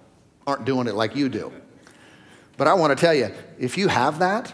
aren't 0.46 0.66
doing 0.66 0.88
it 0.88 0.96
like 0.96 1.16
you 1.16 1.30
do. 1.30 1.52
But 2.58 2.68
I 2.68 2.74
want 2.74 2.98
to 2.98 3.02
tell 3.02 3.14
you 3.14 3.32
if 3.58 3.78
you 3.78 3.88
have 3.88 4.20
that, 4.20 4.54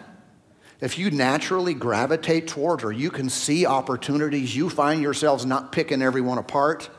if 0.82 1.00
you 1.00 1.10
naturally 1.10 1.74
gravitate 1.74 2.48
towards 2.48 2.84
or 2.84 2.92
you 2.92 3.10
can 3.10 3.30
see 3.30 3.66
opportunities, 3.66 4.56
you 4.56 4.70
find 4.70 5.02
yourselves 5.02 5.46
not 5.46 5.72
picking 5.72 6.02
everyone 6.02 6.38
apart, 6.38 6.90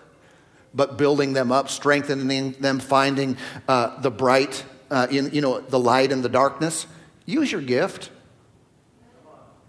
but 0.77 0.99
building 0.99 1.33
them 1.33 1.51
up, 1.51 1.71
strengthening 1.71 2.53
them, 2.53 2.79
finding 2.79 3.37
uh, 3.67 3.99
the 4.01 4.11
bright, 4.11 4.65
uh, 4.91 5.07
in, 5.11 5.33
you 5.33 5.41
know, 5.41 5.61
the 5.61 5.79
light 5.79 6.13
in 6.13 6.23
the 6.23 6.29
darkness, 6.29 6.87
use 7.25 7.51
your 7.51 7.63
gift. 7.63 8.11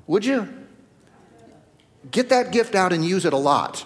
Would 0.05 0.25
you? 0.25 0.47
Get 2.11 2.29
that 2.29 2.51
gift 2.51 2.75
out 2.75 2.93
and 2.93 3.03
use 3.03 3.25
it 3.25 3.33
a 3.33 3.37
lot. 3.37 3.85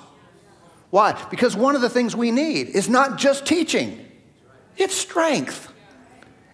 Why? 0.89 1.13
Because 1.29 1.55
one 1.55 1.75
of 1.75 1.81
the 1.81 1.89
things 1.89 2.15
we 2.15 2.31
need 2.31 2.67
is 2.69 2.89
not 2.89 3.17
just 3.17 3.45
teaching, 3.45 4.05
it's 4.77 4.95
strength. 4.95 5.69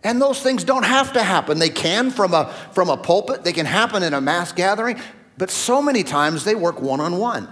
And 0.03 0.21
those 0.21 0.41
things 0.41 0.63
don't 0.63 0.85
have 0.85 1.13
to 1.13 1.23
happen. 1.23 1.59
They 1.59 1.71
can 1.71 2.11
from 2.11 2.33
a, 2.33 2.53
from 2.71 2.89
a 2.89 2.95
pulpit, 2.95 3.43
they 3.43 3.51
can 3.51 3.65
happen 3.65 4.03
in 4.03 4.13
a 4.13 4.21
mass 4.21 4.51
gathering, 4.51 5.01
but 5.37 5.49
so 5.49 5.81
many 5.81 6.03
times 6.03 6.43
they 6.43 6.55
work 6.55 6.79
one 6.79 6.99
on 6.99 7.17
one. 7.17 7.49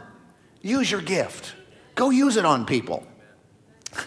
Use 0.61 0.89
your 0.89 1.01
gift, 1.01 1.55
go 1.95 2.09
use 2.09 2.37
it 2.37 2.45
on 2.45 2.65
people. 2.65 3.05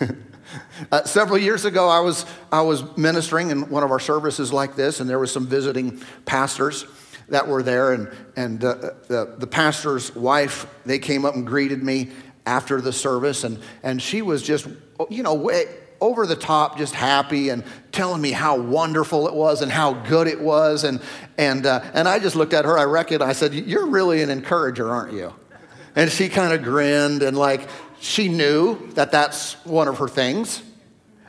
uh, 0.92 1.05
several 1.05 1.38
years 1.38 1.64
ago, 1.64 1.88
I 1.88 2.01
was, 2.01 2.27
I 2.53 2.62
was 2.62 2.96
ministering 2.96 3.51
in 3.51 3.68
one 3.70 3.83
of 3.83 3.90
our 3.90 4.01
services 4.01 4.53
like 4.53 4.77
this, 4.77 5.01
and 5.01 5.09
there 5.09 5.18
was 5.18 5.33
some 5.33 5.46
visiting 5.46 6.01
pastors 6.24 6.87
that 7.29 7.46
were 7.46 7.62
there, 7.62 7.92
and, 7.92 8.11
and 8.37 8.64
uh, 8.64 8.74
the, 9.09 9.35
the 9.38 9.46
pastor's 9.46 10.14
wife, 10.14 10.66
they 10.87 10.98
came 10.98 11.24
up 11.24 11.35
and 11.35 11.46
greeted 11.46 11.83
me 11.83 12.11
after 12.46 12.81
the 12.81 12.92
service, 12.92 13.44
and, 13.44 13.59
and 13.83 14.01
she 14.01 14.22
was 14.22 14.42
just, 14.42 14.66
you 15.11 15.22
know, 15.22 15.35
way, 15.35 15.66
over 16.01 16.27
the 16.27 16.37
top, 16.37 16.79
just 16.79 16.94
happy 16.94 17.48
and 17.48 17.64
telling 17.92 18.22
me 18.22 18.31
how 18.31 18.57
wonderful 18.57 19.27
it 19.27 19.35
was 19.35 19.62
and 19.62 19.72
how 19.72 19.92
good 19.92 20.29
it 20.29 20.40
was. 20.40 20.85
And, 20.85 21.01
and, 21.37 21.66
uh, 21.66 21.81
and 21.92 22.09
I 22.09 22.20
just 22.20 22.37
looked 22.37 22.55
at 22.55 22.64
her, 22.64 22.79
I 22.79 22.85
reckoned, 22.85 23.22
I 23.22 23.33
said, 23.33 23.53
You're 23.53 23.87
really 23.87 24.22
an 24.22 24.31
encourager, 24.31 24.88
aren't 24.88 25.12
you? 25.12 25.35
And 25.98 26.12
she 26.12 26.28
kind 26.28 26.52
of 26.52 26.62
grinned 26.62 27.24
and 27.24 27.37
like, 27.37 27.68
she 27.98 28.28
knew 28.28 28.88
that 28.92 29.11
that's 29.11 29.54
one 29.64 29.88
of 29.88 29.98
her 29.98 30.06
things. 30.06 30.62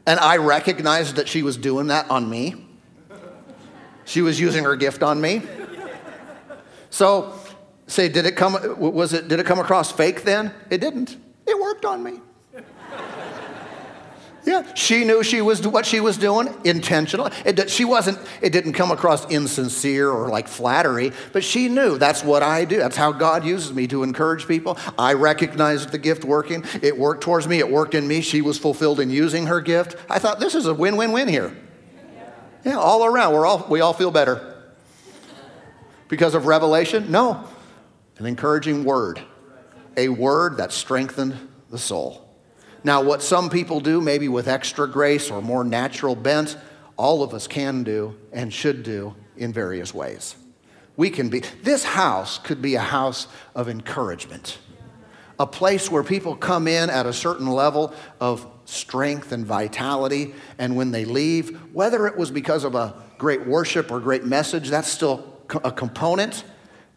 And 0.05 0.19
I 0.19 0.37
recognized 0.37 1.15
that 1.15 1.27
she 1.27 1.41
was 1.41 1.57
doing 1.57 1.87
that 1.87 2.11
on 2.11 2.29
me. 2.29 2.67
She 4.05 4.21
was 4.21 4.39
using 4.39 4.65
her 4.65 4.75
gift 4.75 5.01
on 5.01 5.19
me. 5.19 5.41
So, 6.91 7.33
say, 7.87 8.09
did 8.09 8.27
it 8.27 8.35
come, 8.35 8.57
was 8.77 9.13
it, 9.13 9.27
did 9.27 9.39
it 9.39 9.47
come 9.47 9.57
across 9.57 9.91
fake 9.91 10.21
then? 10.21 10.53
It 10.69 10.77
didn't. 10.77 11.17
It 11.47 11.59
worked 11.59 11.85
on 11.85 12.03
me. 12.03 12.19
Yeah, 14.45 14.73
she 14.73 15.03
knew 15.03 15.21
she 15.21 15.41
was 15.41 15.67
what 15.67 15.85
she 15.85 15.99
was 15.99 16.17
doing 16.17 16.53
intentional. 16.63 17.29
It, 17.45 17.69
she 17.69 17.83
wasn't. 17.85 18.19
It 18.41 18.51
didn't 18.51 18.73
come 18.73 18.91
across 18.91 19.29
insincere 19.29 20.09
or 20.09 20.29
like 20.29 20.47
flattery, 20.47 21.11
but 21.33 21.43
she 21.43 21.67
knew 21.67 21.97
that's 21.97 22.23
what 22.23 22.41
I 22.41 22.65
do. 22.65 22.77
That's 22.77 22.95
how 22.95 23.11
God 23.11 23.43
uses 23.43 23.73
me 23.73 23.87
to 23.87 24.03
encourage 24.03 24.47
people. 24.47 24.77
I 24.97 25.13
recognized 25.13 25.91
the 25.91 25.97
gift 25.97 26.23
working. 26.23 26.63
It 26.81 26.97
worked 26.97 27.21
towards 27.21 27.47
me. 27.47 27.59
It 27.59 27.69
worked 27.69 27.95
in 27.95 28.07
me. 28.07 28.21
She 28.21 28.41
was 28.41 28.57
fulfilled 28.57 28.99
in 28.99 29.09
using 29.09 29.47
her 29.47 29.59
gift. 29.59 29.97
I 30.09 30.19
thought 30.19 30.39
this 30.39 30.55
is 30.55 30.65
a 30.65 30.73
win-win-win 30.73 31.27
here. 31.27 31.55
Yeah, 32.63 32.77
all 32.77 33.05
around. 33.05 33.33
We're 33.33 33.45
all 33.45 33.65
we 33.69 33.81
all 33.81 33.93
feel 33.93 34.11
better 34.11 34.49
because 36.09 36.33
of 36.33 36.45
revelation? 36.45 37.09
No. 37.09 37.45
An 38.17 38.25
encouraging 38.25 38.83
word, 38.83 39.21
a 39.95 40.09
word 40.09 40.57
that 40.57 40.73
strengthened 40.73 41.37
the 41.69 41.77
soul. 41.77 42.28
Now, 42.83 43.01
what 43.01 43.21
some 43.21 43.49
people 43.49 43.79
do, 43.81 43.99
maybe 43.99 44.29
with 44.29 44.47
extra 44.47 44.87
grace 44.87 45.29
or 45.29 45.41
more 45.41 45.63
natural 45.63 46.15
bent, 46.15 46.57
all 46.95 47.23
of 47.23 47.33
us 47.33 47.47
can 47.47 47.83
do 47.83 48.15
and 48.31 48.53
should 48.53 48.83
do 48.83 49.15
in 49.35 49.53
various 49.53 49.93
ways. 49.93 50.35
We 50.95 51.09
can 51.09 51.29
be, 51.29 51.41
this 51.63 51.83
house 51.83 52.39
could 52.39 52.61
be 52.61 52.75
a 52.75 52.81
house 52.81 53.27
of 53.55 53.69
encouragement, 53.69 54.57
a 55.39 55.47
place 55.47 55.89
where 55.89 56.03
people 56.03 56.35
come 56.35 56.67
in 56.67 56.89
at 56.89 57.05
a 57.05 57.13
certain 57.13 57.47
level 57.47 57.93
of 58.19 58.45
strength 58.65 59.31
and 59.31 59.45
vitality, 59.45 60.33
and 60.57 60.75
when 60.75 60.91
they 60.91 61.05
leave, 61.05 61.57
whether 61.73 62.05
it 62.05 62.17
was 62.17 62.31
because 62.31 62.63
of 62.63 62.75
a 62.75 62.93
great 63.17 63.47
worship 63.47 63.91
or 63.91 63.99
great 63.99 64.25
message, 64.25 64.69
that's 64.69 64.89
still 64.89 65.37
a 65.63 65.71
component, 65.71 66.43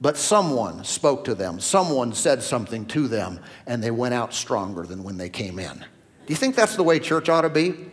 but 0.03 0.17
someone 0.17 0.83
spoke 0.83 1.23
to 1.25 1.35
them. 1.35 1.61
Someone 1.61 2.13
said 2.13 2.43
something 2.43 2.85
to 2.87 3.07
them, 3.07 3.39
and 3.69 3.83
they 3.83 3.93
went 3.93 4.15
out 4.15 4.35
stronger 4.35 4.83
than 4.83 5.05
when 5.05 5.17
they 5.17 5.29
came 5.29 5.61
in. 5.61 5.79
Do 5.79 5.85
you 6.27 6.35
think 6.35 6.57
that's 6.57 6.75
the 6.75 6.83
way 6.83 6.99
church 6.99 7.29
ought 7.29 7.43
to 7.43 7.49
be? 7.49 7.93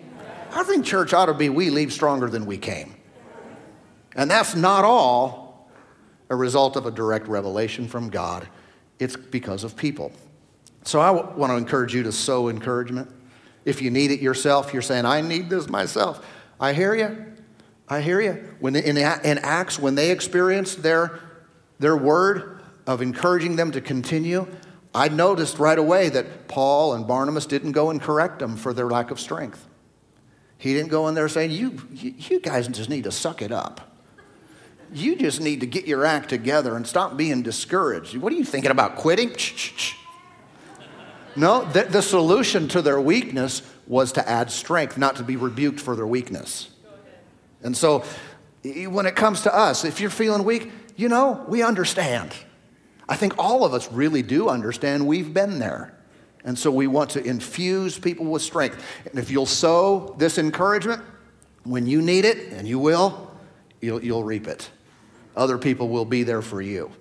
I 0.51 0.63
think 0.63 0.83
church 0.83 1.13
ought 1.13 1.27
to 1.27 1.35
be 1.35 1.49
we 1.49 1.69
leave 1.69 1.93
stronger 1.93 2.27
than 2.27 2.47
we 2.47 2.57
came. 2.57 2.95
And 4.15 4.29
that's 4.29 4.55
not 4.55 4.83
all 4.83 5.69
a 6.31 6.35
result 6.35 6.75
of 6.75 6.87
a 6.87 6.91
direct 6.91 7.27
revelation 7.27 7.87
from 7.87 8.09
God, 8.09 8.47
it's 8.97 9.15
because 9.15 9.63
of 9.63 9.75
people. 9.75 10.11
So 10.83 10.99
I 10.99 11.13
w- 11.13 11.37
want 11.37 11.51
to 11.51 11.57
encourage 11.57 11.93
you 11.93 12.01
to 12.03 12.11
sow 12.11 12.49
encouragement. 12.49 13.07
If 13.65 13.83
you 13.83 13.91
need 13.91 14.09
it 14.09 14.19
yourself, 14.19 14.73
you're 14.73 14.81
saying, 14.81 15.05
I 15.05 15.21
need 15.21 15.49
this 15.49 15.69
myself. 15.69 16.25
I 16.59 16.73
hear 16.73 16.95
you. 16.95 17.25
I 17.87 18.01
hear 18.01 18.19
you. 18.19 18.55
When 18.59 18.75
in, 18.75 18.97
in 18.97 19.37
Acts, 19.39 19.77
when 19.77 19.93
they 19.93 20.09
experienced 20.09 20.81
their 20.81 21.19
their 21.79 21.97
word 21.97 22.61
of 22.85 23.01
encouraging 23.01 23.55
them 23.55 23.71
to 23.71 23.81
continue, 23.81 24.47
I 24.93 25.09
noticed 25.09 25.59
right 25.59 25.77
away 25.77 26.09
that 26.09 26.47
Paul 26.47 26.93
and 26.93 27.07
Barnabas 27.07 27.45
didn't 27.45 27.73
go 27.73 27.89
and 27.89 28.01
correct 28.01 28.39
them 28.39 28.57
for 28.57 28.73
their 28.73 28.87
lack 28.87 29.11
of 29.11 29.19
strength. 29.19 29.65
He 30.57 30.73
didn't 30.73 30.89
go 30.89 31.07
in 31.07 31.15
there 31.15 31.29
saying, 31.29 31.51
you, 31.51 31.79
you 31.91 32.39
guys 32.39 32.67
just 32.67 32.89
need 32.89 33.05
to 33.05 33.11
suck 33.11 33.41
it 33.41 33.51
up. 33.51 33.95
You 34.91 35.15
just 35.15 35.39
need 35.39 35.59
to 35.61 35.67
get 35.67 35.85
your 35.85 36.05
act 36.05 36.29
together 36.29 36.75
and 36.75 36.85
stop 36.85 37.15
being 37.15 37.43
discouraged. 37.43 38.17
What 38.17 38.33
are 38.33 38.35
you 38.35 38.43
thinking 38.43 38.71
about 38.71 38.95
quitting? 38.95 39.35
No, 41.35 41.63
the, 41.63 41.83
the 41.83 42.01
solution 42.01 42.67
to 42.69 42.81
their 42.81 42.99
weakness 42.99 43.61
was 43.87 44.11
to 44.13 44.27
add 44.27 44.51
strength, 44.51 44.97
not 44.97 45.15
to 45.17 45.23
be 45.23 45.35
rebuked 45.35 45.79
for 45.79 45.95
their 45.95 46.07
weakness. 46.07 46.69
And 47.61 47.77
so, 47.77 48.03
when 48.63 49.05
it 49.05 49.15
comes 49.15 49.41
to 49.43 49.55
us, 49.55 49.85
if 49.85 50.01
you're 50.01 50.09
feeling 50.09 50.43
weak, 50.43 50.71
you 50.99 51.07
know, 51.07 51.45
we 51.47 51.63
understand. 51.63 52.33
I 53.07 53.15
think 53.15 53.37
all 53.37 53.63
of 53.63 53.73
us 53.73 53.89
really 53.89 54.21
do 54.21 54.49
understand 54.49 55.07
we've 55.07 55.33
been 55.33 55.57
there. 55.57 55.97
And 56.43 56.59
so 56.59 56.71
we 56.71 56.87
want 56.87 57.11
to 57.11 57.23
infuse 57.23 57.97
people 57.97 58.25
with 58.25 58.41
strength. 58.41 58.83
And 59.05 59.17
if 59.17 59.31
you'll 59.31 59.45
sow 59.45 60.13
this 60.17 60.37
encouragement, 60.37 61.01
when 61.63 61.87
you 61.87 62.01
need 62.01 62.25
it, 62.25 62.51
and 62.51 62.67
you 62.67 62.79
will, 62.79 63.31
you'll, 63.79 64.03
you'll 64.03 64.25
reap 64.25 64.45
it. 64.47 64.69
Other 65.37 65.57
people 65.57 65.87
will 65.87 66.03
be 66.03 66.23
there 66.23 66.41
for 66.41 66.61
you. 66.61 66.91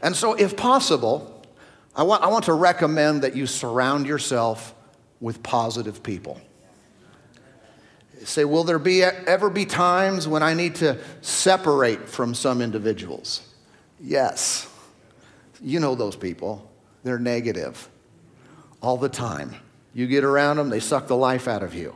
And 0.00 0.16
so, 0.16 0.32
if 0.32 0.56
possible, 0.56 1.42
I 1.94 2.04
want, 2.04 2.22
I 2.22 2.28
want 2.28 2.46
to 2.46 2.54
recommend 2.54 3.22
that 3.22 3.36
you 3.36 3.46
surround 3.46 4.06
yourself 4.06 4.74
with 5.20 5.42
positive 5.42 6.02
people. 6.02 6.40
Say, 8.24 8.44
will 8.44 8.64
there 8.64 8.78
be 8.78 9.02
ever 9.02 9.50
be 9.50 9.66
times 9.66 10.26
when 10.26 10.42
I 10.42 10.54
need 10.54 10.76
to 10.76 10.98
separate 11.20 12.08
from 12.08 12.34
some 12.34 12.60
individuals? 12.60 13.42
Yes. 14.00 14.68
You 15.60 15.80
know 15.80 15.94
those 15.94 16.16
people. 16.16 16.70
They're 17.02 17.18
negative 17.18 17.88
all 18.82 18.96
the 18.96 19.08
time. 19.08 19.54
You 19.94 20.06
get 20.06 20.24
around 20.24 20.56
them, 20.56 20.68
they 20.68 20.80
suck 20.80 21.06
the 21.06 21.16
life 21.16 21.48
out 21.48 21.62
of 21.62 21.74
you. 21.74 21.94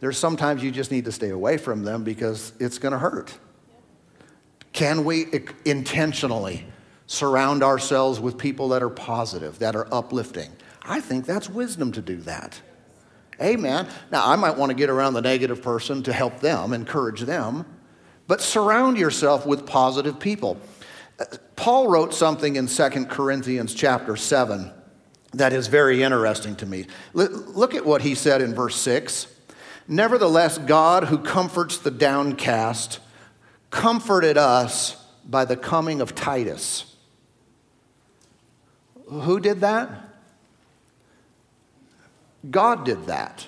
There's 0.00 0.18
sometimes 0.18 0.62
you 0.62 0.70
just 0.70 0.90
need 0.90 1.04
to 1.06 1.12
stay 1.12 1.30
away 1.30 1.56
from 1.56 1.84
them 1.84 2.04
because 2.04 2.52
it's 2.60 2.78
going 2.78 2.92
to 2.92 2.98
hurt. 2.98 3.36
Can 4.72 5.04
we 5.04 5.26
intentionally 5.64 6.66
surround 7.06 7.62
ourselves 7.62 8.20
with 8.20 8.36
people 8.36 8.68
that 8.68 8.82
are 8.82 8.90
positive, 8.90 9.58
that 9.58 9.74
are 9.74 9.88
uplifting? 9.92 10.50
I 10.82 11.00
think 11.00 11.24
that's 11.24 11.48
wisdom 11.48 11.92
to 11.92 12.02
do 12.02 12.18
that. 12.18 12.60
Amen. 13.40 13.86
Now, 14.10 14.26
I 14.26 14.36
might 14.36 14.56
want 14.56 14.70
to 14.70 14.74
get 14.74 14.88
around 14.88 15.14
the 15.14 15.22
negative 15.22 15.62
person 15.62 16.02
to 16.04 16.12
help 16.12 16.40
them, 16.40 16.72
encourage 16.72 17.20
them, 17.20 17.66
but 18.26 18.40
surround 18.40 18.98
yourself 18.98 19.46
with 19.46 19.66
positive 19.66 20.18
people. 20.18 20.58
Uh, 21.18 21.24
Paul 21.54 21.88
wrote 21.88 22.14
something 22.14 22.56
in 22.56 22.66
2 22.66 23.06
Corinthians 23.06 23.74
chapter 23.74 24.16
7 24.16 24.72
that 25.36 25.52
is 25.52 25.66
very 25.66 26.02
interesting 26.02 26.56
to 26.56 26.66
me. 26.66 26.86
Look 27.12 27.74
at 27.74 27.84
what 27.84 28.02
he 28.02 28.14
said 28.14 28.40
in 28.40 28.54
verse 28.54 28.76
6. 28.76 29.26
Nevertheless, 29.88 30.58
God, 30.58 31.04
who 31.04 31.18
comforts 31.18 31.78
the 31.78 31.90
downcast, 31.90 33.00
comforted 33.70 34.38
us 34.38 34.96
by 35.24 35.44
the 35.44 35.56
coming 35.56 36.00
of 36.00 36.14
Titus. 36.14 36.96
Who 39.08 39.38
did 39.38 39.60
that? 39.60 39.90
God 42.50 42.84
did 42.84 43.06
that. 43.06 43.46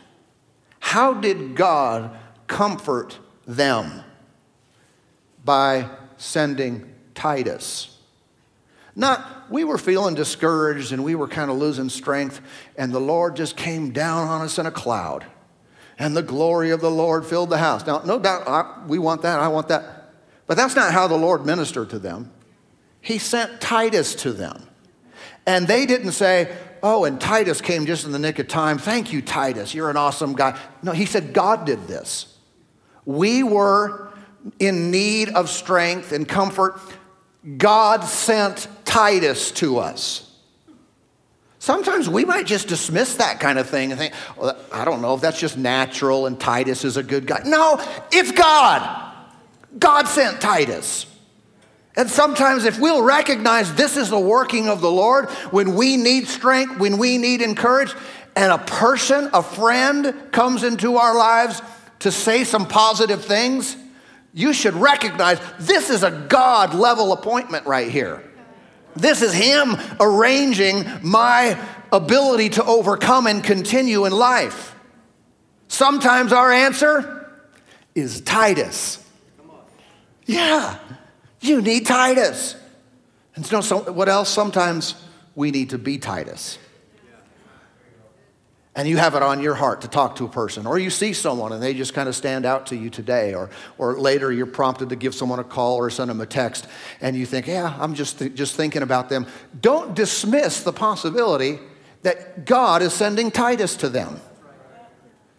How 0.81 1.15
did 1.15 1.55
God 1.55 2.17
comfort 2.47 3.19
them? 3.47 4.03
By 5.45 5.89
sending 6.17 6.93
Titus. 7.15 7.97
Not, 8.95 9.51
we 9.51 9.65
were 9.65 9.79
feeling 9.79 10.15
discouraged 10.15 10.93
and 10.93 11.05
we 11.05 11.15
were 11.15 11.29
kind 11.29 11.51
of 11.51 11.57
losing 11.57 11.89
strength, 11.89 12.41
and 12.77 12.93
the 12.93 13.01
Lord 13.01 13.37
just 13.37 13.57
came 13.57 13.93
down 13.93 14.27
on 14.27 14.43
us 14.43 14.59
in 14.59 14.67
a 14.67 14.73
cloud, 14.73 15.25
and 15.99 16.17
the 16.17 16.23
glory 16.23 16.71
of 16.71 16.81
the 16.81 16.91
Lord 16.91 17.25
filled 17.25 17.51
the 17.51 17.59
house. 17.59 17.87
Now, 17.87 18.03
no 18.05 18.19
doubt, 18.19 18.49
I, 18.49 18.85
we 18.87 18.99
want 18.99 19.23
that, 19.23 19.39
I 19.41 19.49
want 19.49 19.69
that. 19.69 20.13
But 20.47 20.57
that's 20.57 20.75
not 20.75 20.93
how 20.93 21.07
the 21.07 21.17
Lord 21.17 21.47
ministered 21.47 21.91
to 21.91 21.99
them. 21.99 22.33
He 23.01 23.19
sent 23.19 23.61
Titus 23.61 24.15
to 24.17 24.33
them. 24.33 24.67
And 25.47 25.67
they 25.69 25.87
didn't 25.87 26.13
say, 26.13 26.55
Oh, 26.83 27.05
and 27.05 27.21
Titus 27.21 27.61
came 27.61 27.87
just 27.87 28.05
in 28.05 28.12
the 28.12 28.19
nick 28.19 28.38
of 28.38 28.49
time. 28.49 28.79
Thank 28.79 29.12
you, 29.12 29.23
Titus. 29.23 29.75
You're 29.75 29.91
an 29.91 29.97
awesome 29.97 30.35
guy. 30.35 30.59
No, 30.83 30.93
he 30.93 31.07
said, 31.07 31.33
God 31.33 31.64
did 31.67 31.87
this. 31.87 32.37
We 33.05 33.43
were 33.43 34.12
in 34.59 34.91
need 34.91 35.31
of 35.31 35.49
strength 35.49 36.12
and 36.12 36.29
comfort. 36.29 36.81
God 37.57 38.05
sent 38.05 38.69
Titus 38.85 39.51
to 39.53 39.79
us. 39.79 40.25
Sometimes 41.59 42.09
we 42.09 42.25
might 42.25 42.47
just 42.47 42.69
dismiss 42.69 43.17
that 43.17 43.41
kind 43.41 43.59
of 43.59 43.69
thing 43.69 43.91
and 43.91 44.01
think, 44.01 44.14
well, 44.37 44.57
I 44.73 44.85
don't 44.85 45.03
know 45.03 45.14
if 45.14 45.21
that's 45.21 45.41
just 45.41 45.59
natural 45.59 46.27
and 46.27 46.38
Titus 46.38 46.85
is 46.85 46.97
a 46.97 47.03
good 47.03 47.27
guy. 47.27 47.43
No, 47.45 47.77
it's 48.12 48.33
God. 48.33 49.14
God 49.79 50.07
sent 50.07 50.41
Titus. 50.41 51.07
And 51.99 52.09
sometimes, 52.09 52.65
if 52.65 52.79
we'll 52.79 53.03
recognize 53.03 53.75
this 53.75 53.97
is 53.97 54.09
the 54.09 54.21
working 54.21 54.69
of 54.69 54.81
the 54.81 54.91
Lord, 54.91 55.29
when 55.51 55.75
we 55.75 55.97
need 55.97 56.29
strength, 56.29 56.79
when 56.79 56.97
we 56.97 57.19
need 57.19 57.43
encouragement, 57.43 58.01
and 58.37 58.53
a 58.53 58.59
person, 58.59 59.29
a 59.35 59.43
friend 59.43 60.15
comes 60.31 60.63
into 60.63 60.97
our 60.97 61.17
lives 61.19 61.61
to 61.99 62.13
say 62.13 62.45
some 62.45 62.69
positive 62.69 63.25
things, 63.25 63.77
you 64.33 64.53
should 64.53 64.75
recognize 64.75 65.41
this 65.59 65.91
is 65.91 66.05
a 66.05 66.13
God 66.29 66.73
level 66.73 67.13
appointment 67.13 67.67
right 67.67 67.91
here. 67.91 68.23
This 68.95 69.21
is 69.21 69.35
Him 69.35 69.77
arranging 69.99 70.85
my 71.03 71.59
ability 71.91 72.51
to 72.51 72.65
overcome 72.65 73.27
and 73.27 73.43
continue 73.43 74.05
in 74.05 74.13
life. 74.13 74.73
Sometimes 75.67 76.33
our 76.33 76.53
answer 76.53 77.29
is 77.97 78.21
Titus. 78.21 79.05
Yeah, 80.27 80.79
you 81.40 81.62
need 81.62 81.87
Titus. 81.87 82.57
And 83.35 83.44
you 83.44 83.57
know, 83.57 83.61
so 83.61 83.92
what 83.92 84.09
else? 84.09 84.29
Sometimes 84.29 84.94
we 85.35 85.51
need 85.51 85.70
to 85.70 85.79
be 85.79 85.98
Titus 85.98 86.59
and 88.79 88.87
you 88.87 88.96
have 88.96 89.16
it 89.16 89.24
on 89.24 89.42
your 89.42 89.57
heart 89.57 89.81
to 89.81 89.88
talk 89.88 90.14
to 90.14 90.24
a 90.24 90.29
person, 90.29 90.64
or 90.64 90.79
you 90.79 90.88
see 90.88 91.12
someone 91.12 91.53
and 91.53 91.61
they 91.61 91.74
just 91.74 91.94
kind 91.94 92.09
of 92.09 92.14
stand 92.14 92.46
out 92.46 92.66
to 92.66 92.77
you 92.77 92.88
today, 92.88 93.35
or, 93.35 93.51
or 93.77 93.98
later 93.98 94.31
you're 94.31 94.46
prompted 94.46 94.90
to 94.90 94.94
give 94.94 95.16
someone 95.16 95.40
a 95.40 95.44
call 95.44 95.79
or 95.79 95.90
send 95.90 96.09
them 96.09 96.20
a 96.20 96.27
text, 96.27 96.68
and 97.01 97.16
you 97.16 97.27
think, 97.27 97.48
yeah, 97.48 97.77
I'm 97.81 97.94
just, 97.94 98.20
th- 98.20 98.37
just 98.37 98.55
thinking 98.55 98.83
about 98.83 99.09
them. 99.09 99.27
Don't 99.61 99.96
dismiss 99.96 100.62
the 100.62 100.72
possibility 100.72 101.59
that 102.03 102.46
God 102.46 102.81
is 102.81 102.92
sending 102.92 103.33
Titus 103.33 103.74
to 103.77 103.88
them. 103.88 104.20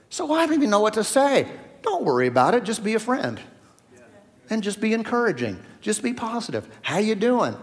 So 0.09 0.33
I 0.33 0.45
don't 0.45 0.55
even 0.55 0.69
know 0.69 0.81
what 0.81 0.95
to 0.95 1.03
say. 1.05 1.47
Don't 1.81 2.03
worry 2.03 2.27
about 2.27 2.55
it. 2.55 2.65
Just 2.65 2.83
be 2.83 2.95
a 2.95 2.99
friend. 2.99 3.39
And 4.49 4.61
just 4.61 4.81
be 4.81 4.91
encouraging. 4.91 5.63
Just 5.81 6.03
be 6.03 6.13
positive. 6.13 6.67
How 6.81 6.97
you 6.97 7.15
doing? 7.15 7.55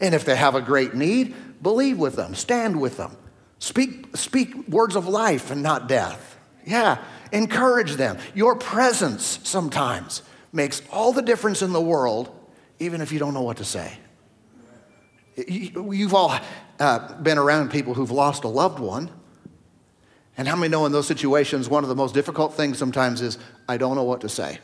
And 0.00 0.14
if 0.14 0.24
they 0.24 0.36
have 0.36 0.54
a 0.54 0.60
great 0.60 0.94
need, 0.94 1.34
believe 1.62 1.98
with 1.98 2.16
them. 2.16 2.34
Stand 2.34 2.80
with 2.80 2.96
them. 2.96 3.16
Speak, 3.58 4.16
speak 4.16 4.68
words 4.68 4.96
of 4.96 5.06
life 5.06 5.50
and 5.50 5.62
not 5.62 5.88
death. 5.88 6.38
Yeah, 6.64 7.02
encourage 7.32 7.92
them. 7.92 8.18
Your 8.34 8.56
presence 8.56 9.40
sometimes 9.44 10.22
makes 10.52 10.82
all 10.90 11.12
the 11.12 11.22
difference 11.22 11.62
in 11.62 11.72
the 11.72 11.80
world, 11.80 12.34
even 12.78 13.00
if 13.00 13.12
you 13.12 13.18
don't 13.18 13.34
know 13.34 13.42
what 13.42 13.58
to 13.58 13.64
say. 13.64 13.98
You've 15.36 16.14
all 16.14 16.38
uh, 16.78 17.14
been 17.20 17.38
around 17.38 17.70
people 17.70 17.94
who've 17.94 18.10
lost 18.10 18.44
a 18.44 18.48
loved 18.48 18.78
one. 18.78 19.10
And 20.36 20.48
how 20.48 20.56
many 20.56 20.70
know 20.70 20.86
in 20.86 20.92
those 20.92 21.06
situations, 21.06 21.68
one 21.68 21.84
of 21.84 21.88
the 21.88 21.94
most 21.94 22.14
difficult 22.14 22.54
things 22.54 22.78
sometimes 22.78 23.20
is, 23.20 23.36
I 23.68 23.76
don't 23.76 23.96
know 23.96 24.04
what 24.04 24.22
to 24.22 24.28
say. 24.28 24.58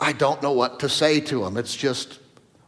I 0.00 0.12
don't 0.12 0.42
know 0.42 0.52
what 0.52 0.80
to 0.80 0.88
say 0.88 1.20
to 1.20 1.44
them. 1.44 1.56
It's 1.56 1.74
just, 1.74 2.20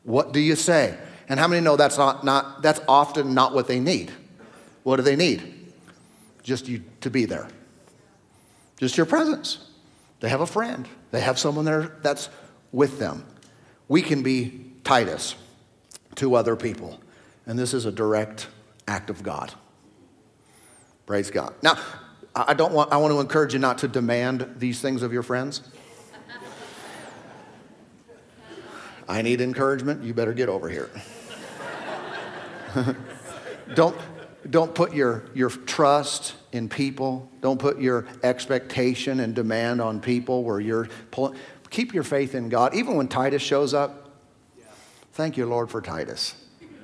what 0.03 0.33
do 0.33 0.41
you 0.41 0.57
say? 0.57 0.97
And 1.29 1.39
how 1.39 1.47
many 1.47 1.61
know 1.61 1.77
that's, 1.77 1.97
not, 1.97 2.25
not, 2.25 2.63
that's 2.63 2.81
often 2.89 3.35
not 3.35 3.55
what 3.55 3.69
they 3.69 3.79
need? 3.79 4.11
What 4.83 4.97
do 4.97 5.03
they 5.03 5.17
need? 5.17 5.73
Just 6.43 6.69
you 6.69 6.83
to 7.03 7.11
be 7.11 7.25
there. 7.27 7.49
Just 8.79 8.97
your 8.97 9.07
presence. 9.07 9.69
They 10.21 10.29
have 10.29 10.41
a 10.41 10.47
friend. 10.47 10.89
They 11.11 11.21
have 11.21 11.39
someone 11.39 11.65
there 11.65 11.97
that's 12.03 12.29
with 12.73 12.99
them. 12.99 13.25
We 13.89 14.03
can 14.03 14.23
be 14.23 14.73
Titus 14.85 15.35
to 16.17 16.35
other 16.35 16.57
people. 16.57 17.01
And 17.47 17.59
this 17.59 17.75
is 17.75 17.85
a 17.85 17.93
direct 17.93 18.49
act 18.89 19.11
of 19.11 19.23
God. 19.23 19.53
Praise 21.07 21.31
God. 21.31 21.55
Now, 21.63 21.79
I 22.35 22.55
don't 22.55 22.73
want 22.73 22.93
I 22.93 22.97
want 22.99 23.13
to 23.13 23.21
encourage 23.21 23.53
you 23.53 23.59
not 23.59 23.79
to 23.79 23.89
demand 23.89 24.55
these 24.57 24.81
things 24.81 25.03
of 25.03 25.13
your 25.13 25.23
friends. 25.23 25.63
I 29.11 29.23
need 29.23 29.41
encouragement, 29.41 30.03
you 30.03 30.15
better 30.15 30.33
get 30.33 30.49
over 30.49 30.69
here. 30.69 30.91
don't 33.75 33.97
don't 34.49 34.75
put 34.75 34.95
your, 34.95 35.25
your 35.35 35.51
trust 35.51 36.35
in 36.51 36.69
people. 36.69 37.29
Don't 37.41 37.61
put 37.61 37.79
your 37.79 38.07
expectation 38.23 39.21
and 39.21 39.35
demand 39.35 39.81
on 39.81 40.01
people 40.01 40.45
where 40.45 40.59
you're 40.59 40.89
pulling. 41.11 41.39
Keep 41.69 41.93
your 41.93 42.03
faith 42.03 42.35
in 42.35 42.49
God. 42.49 42.75
Even 42.75 42.97
when 42.97 43.07
Titus 43.07 43.43
shows 43.43 43.75
up, 43.75 44.01
Thank 45.13 45.37
you, 45.37 45.45
Lord, 45.45 45.71
for 45.71 45.83
Titus. 45.83 46.35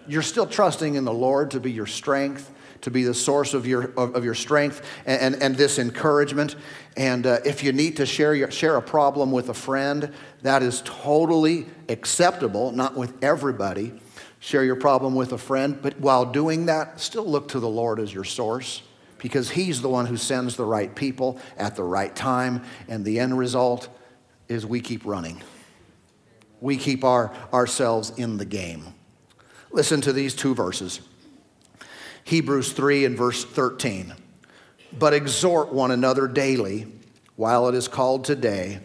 You're 0.08 0.22
still 0.22 0.46
trusting 0.46 0.94
in 0.94 1.04
the 1.04 1.12
Lord 1.12 1.52
to 1.52 1.60
be 1.60 1.72
your 1.72 1.86
strength, 1.86 2.52
to 2.82 2.90
be 2.90 3.04
the 3.04 3.14
source 3.14 3.54
of 3.54 3.66
your, 3.66 3.84
of, 3.96 4.14
of 4.14 4.24
your 4.24 4.34
strength 4.34 4.82
and, 5.06 5.34
and, 5.34 5.42
and, 5.42 5.56
this 5.56 5.78
encouragement. 5.78 6.56
And 6.96 7.26
uh, 7.26 7.38
if 7.44 7.62
you 7.62 7.72
need 7.72 7.96
to 7.96 8.06
share, 8.06 8.34
your, 8.34 8.50
share 8.50 8.76
a 8.76 8.82
problem 8.82 9.32
with 9.32 9.48
a 9.48 9.54
friend, 9.54 10.12
that 10.42 10.62
is 10.62 10.82
totally 10.84 11.66
acceptable, 11.88 12.72
not 12.72 12.96
with 12.96 13.14
everybody. 13.22 14.00
Share 14.38 14.64
your 14.64 14.76
problem 14.76 15.14
with 15.14 15.32
a 15.32 15.38
friend, 15.38 15.78
but 15.80 15.98
while 15.98 16.24
doing 16.24 16.66
that, 16.66 17.00
still 17.00 17.26
look 17.26 17.48
to 17.48 17.60
the 17.60 17.68
Lord 17.68 17.98
as 17.98 18.12
your 18.12 18.24
source 18.24 18.82
because 19.18 19.50
He's 19.50 19.80
the 19.80 19.88
one 19.88 20.06
who 20.06 20.16
sends 20.16 20.56
the 20.56 20.64
right 20.64 20.94
people 20.94 21.40
at 21.56 21.74
the 21.74 21.82
right 21.82 22.14
time. 22.14 22.62
And 22.88 23.04
the 23.04 23.18
end 23.18 23.36
result 23.36 23.88
is 24.48 24.64
we 24.64 24.80
keep 24.80 25.04
running, 25.04 25.42
we 26.60 26.76
keep 26.76 27.04
our, 27.04 27.32
ourselves 27.52 28.10
in 28.16 28.36
the 28.36 28.44
game. 28.44 28.84
Listen 29.72 30.00
to 30.02 30.12
these 30.12 30.34
two 30.34 30.54
verses 30.54 31.00
Hebrews 32.26 32.72
3 32.72 33.04
and 33.04 33.16
verse 33.16 33.44
13. 33.44 34.12
But 34.98 35.14
exhort 35.14 35.72
one 35.72 35.92
another 35.92 36.26
daily 36.26 36.88
while 37.36 37.68
it 37.68 37.74
is 37.74 37.86
called 37.86 38.24
today, 38.24 38.80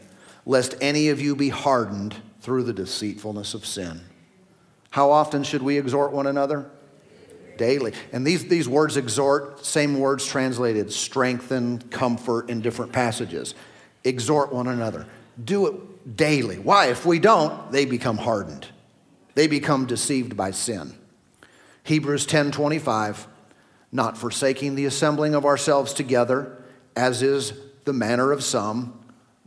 lest 0.46 0.76
any 0.80 1.10
of 1.10 1.20
you 1.20 1.36
be 1.36 1.50
hardened 1.50 2.16
through 2.42 2.64
the 2.64 2.74
deceitfulness 2.74 3.56
of 3.56 3.66
sin. 3.66 4.02
How 4.92 5.10
often 5.10 5.44
should 5.44 5.64
we 5.64 5.80
exhort 5.80 6.12
one 6.12 6.28
another? 6.28 6.70
Daily. 7.58 7.94
And 8.12 8.28
these, 8.28 8.48
these 8.48 8.70
words 8.70 8.96
exhort, 8.96 9.66
same 9.66 10.00
words 10.00 10.28
translated 10.28 10.94
strengthen, 10.94 11.80
comfort 11.90 12.48
in 12.48 12.62
different 12.62 12.92
passages. 12.92 13.56
Exhort 14.04 14.54
one 14.54 14.68
another. 14.68 15.08
Do 15.44 15.66
it 15.66 16.16
daily. 16.16 16.60
Why? 16.60 16.88
If 16.88 17.08
we 17.08 17.18
don't, 17.18 17.72
they 17.72 17.86
become 17.86 18.18
hardened. 18.18 18.68
They 19.34 19.48
become 19.48 19.88
deceived 19.88 20.38
by 20.38 20.52
sin. 20.52 20.94
Hebrews 21.92 22.26
10:25, 22.26 23.28
not 23.92 24.18
forsaking 24.18 24.76
the 24.76 24.86
assembling 24.86 25.36
of 25.36 25.44
ourselves 25.44 25.94
together, 25.94 26.64
as 26.96 27.22
is 27.22 27.52
the 27.84 27.92
manner 27.92 28.32
of 28.32 28.46
some, 28.46 28.98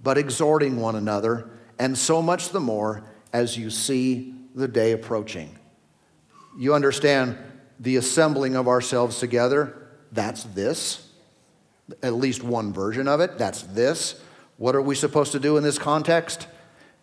but 0.03 0.19
exhorting 0.19 0.79
one 0.79 0.95
another, 0.95 1.49
and 1.79 1.97
so 1.97 2.21
much 2.21 2.51
the 2.51 2.61
more 2.61 3.03
as 3.33 3.57
you 3.57 3.71
see 3.71 4.35
the 4.55 4.69
day 4.69 4.93
approaching. 4.93 5.59
You 6.59 6.75
understand 6.75 7.39
the 7.81 7.97
assembling 7.97 8.57
of 8.57 8.69
ourselves 8.69 9.19
together? 9.19 9.75
That's 10.13 10.43
this. 10.43 11.13
At 12.03 12.13
least 12.13 12.43
one 12.43 12.75
version 12.75 13.09
of 13.09 13.21
it. 13.21 13.39
That's 13.39 13.63
this. 13.63 14.21
What 14.59 14.77
are 14.77 14.83
we 14.83 14.95
supposed 14.95 15.33
to 15.33 15.41
do 15.41 15.57
in 15.57 15.63
this 15.63 15.79
context? 15.79 16.47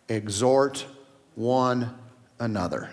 Exhort 0.07 0.85
one 1.33 1.95
another. 2.39 2.91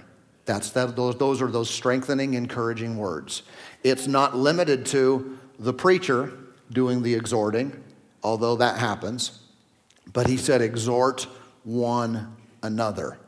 That's 0.49 0.71
that, 0.71 0.97
those, 0.97 1.15
those 1.19 1.43
are 1.43 1.49
those 1.49 1.69
strengthening, 1.69 2.33
encouraging 2.33 2.97
words. 2.97 3.43
It's 3.85 4.07
not 4.07 4.35
limited 4.35 4.87
to 4.87 5.39
the 5.59 5.75
preacher 5.75 6.33
doing 6.73 7.03
the 7.03 7.13
exhorting, 7.13 7.85
although 8.23 8.57
that 8.57 8.79
happens. 8.79 9.41
But 10.11 10.27
he 10.27 10.39
said, 10.39 10.63
exhort 10.63 11.27
one 11.65 12.35
another. 12.63 13.19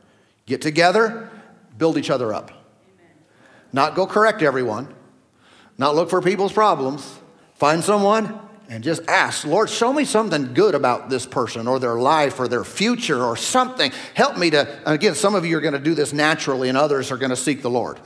Get 0.47 0.63
together, 0.63 1.29
build 1.77 1.95
each 1.95 2.09
other 2.09 2.33
up. 2.33 2.51
Not 3.71 3.93
go 3.93 4.07
correct 4.07 4.41
everyone, 4.41 4.91
not 5.77 5.93
look 5.93 6.09
for 6.09 6.23
people's 6.23 6.53
problems. 6.53 7.19
Find 7.53 7.83
someone 7.83 8.39
and 8.71 8.85
just 8.85 9.01
ask, 9.09 9.45
Lord, 9.45 9.69
show 9.69 9.91
me 9.91 10.05
something 10.05 10.53
good 10.53 10.75
about 10.75 11.09
this 11.09 11.25
person 11.25 11.67
or 11.67 11.77
their 11.77 11.95
life 11.95 12.39
or 12.39 12.47
their 12.47 12.63
future 12.63 13.21
or 13.21 13.35
something. 13.35 13.91
Help 14.13 14.37
me 14.37 14.49
to, 14.51 14.79
again, 14.89 15.13
some 15.13 15.35
of 15.35 15.45
you 15.45 15.57
are 15.57 15.61
going 15.61 15.73
to 15.73 15.79
do 15.79 15.93
this 15.93 16.13
naturally 16.13 16.69
and 16.69 16.77
others 16.77 17.11
are 17.11 17.17
going 17.17 17.31
to 17.31 17.35
seek 17.35 17.61
the 17.61 17.69
Lord. 17.69 17.99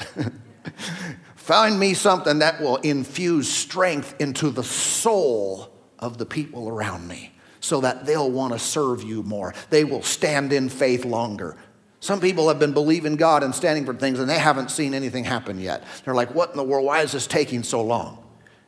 Find 1.35 1.79
me 1.79 1.93
something 1.93 2.39
that 2.39 2.59
will 2.59 2.77
infuse 2.77 3.47
strength 3.47 4.15
into 4.19 4.49
the 4.49 4.63
soul 4.63 5.69
of 5.99 6.17
the 6.17 6.25
people 6.25 6.67
around 6.67 7.07
me 7.07 7.31
so 7.59 7.81
that 7.81 8.07
they'll 8.07 8.31
want 8.31 8.51
to 8.53 8.57
serve 8.57 9.03
you 9.03 9.21
more. 9.21 9.53
They 9.69 9.83
will 9.83 10.01
stand 10.01 10.51
in 10.51 10.69
faith 10.69 11.05
longer. 11.05 11.57
Some 11.99 12.19
people 12.19 12.47
have 12.47 12.57
been 12.57 12.73
believing 12.73 13.17
God 13.17 13.43
and 13.43 13.53
standing 13.53 13.85
for 13.85 13.93
things 13.93 14.17
and 14.17 14.27
they 14.27 14.39
haven't 14.39 14.71
seen 14.71 14.95
anything 14.95 15.25
happen 15.25 15.59
yet. 15.59 15.83
They're 16.03 16.15
like, 16.15 16.33
what 16.33 16.49
in 16.49 16.57
the 16.57 16.63
world? 16.63 16.87
Why 16.87 17.01
is 17.01 17.11
this 17.11 17.27
taking 17.27 17.61
so 17.61 17.83
long? 17.83 18.24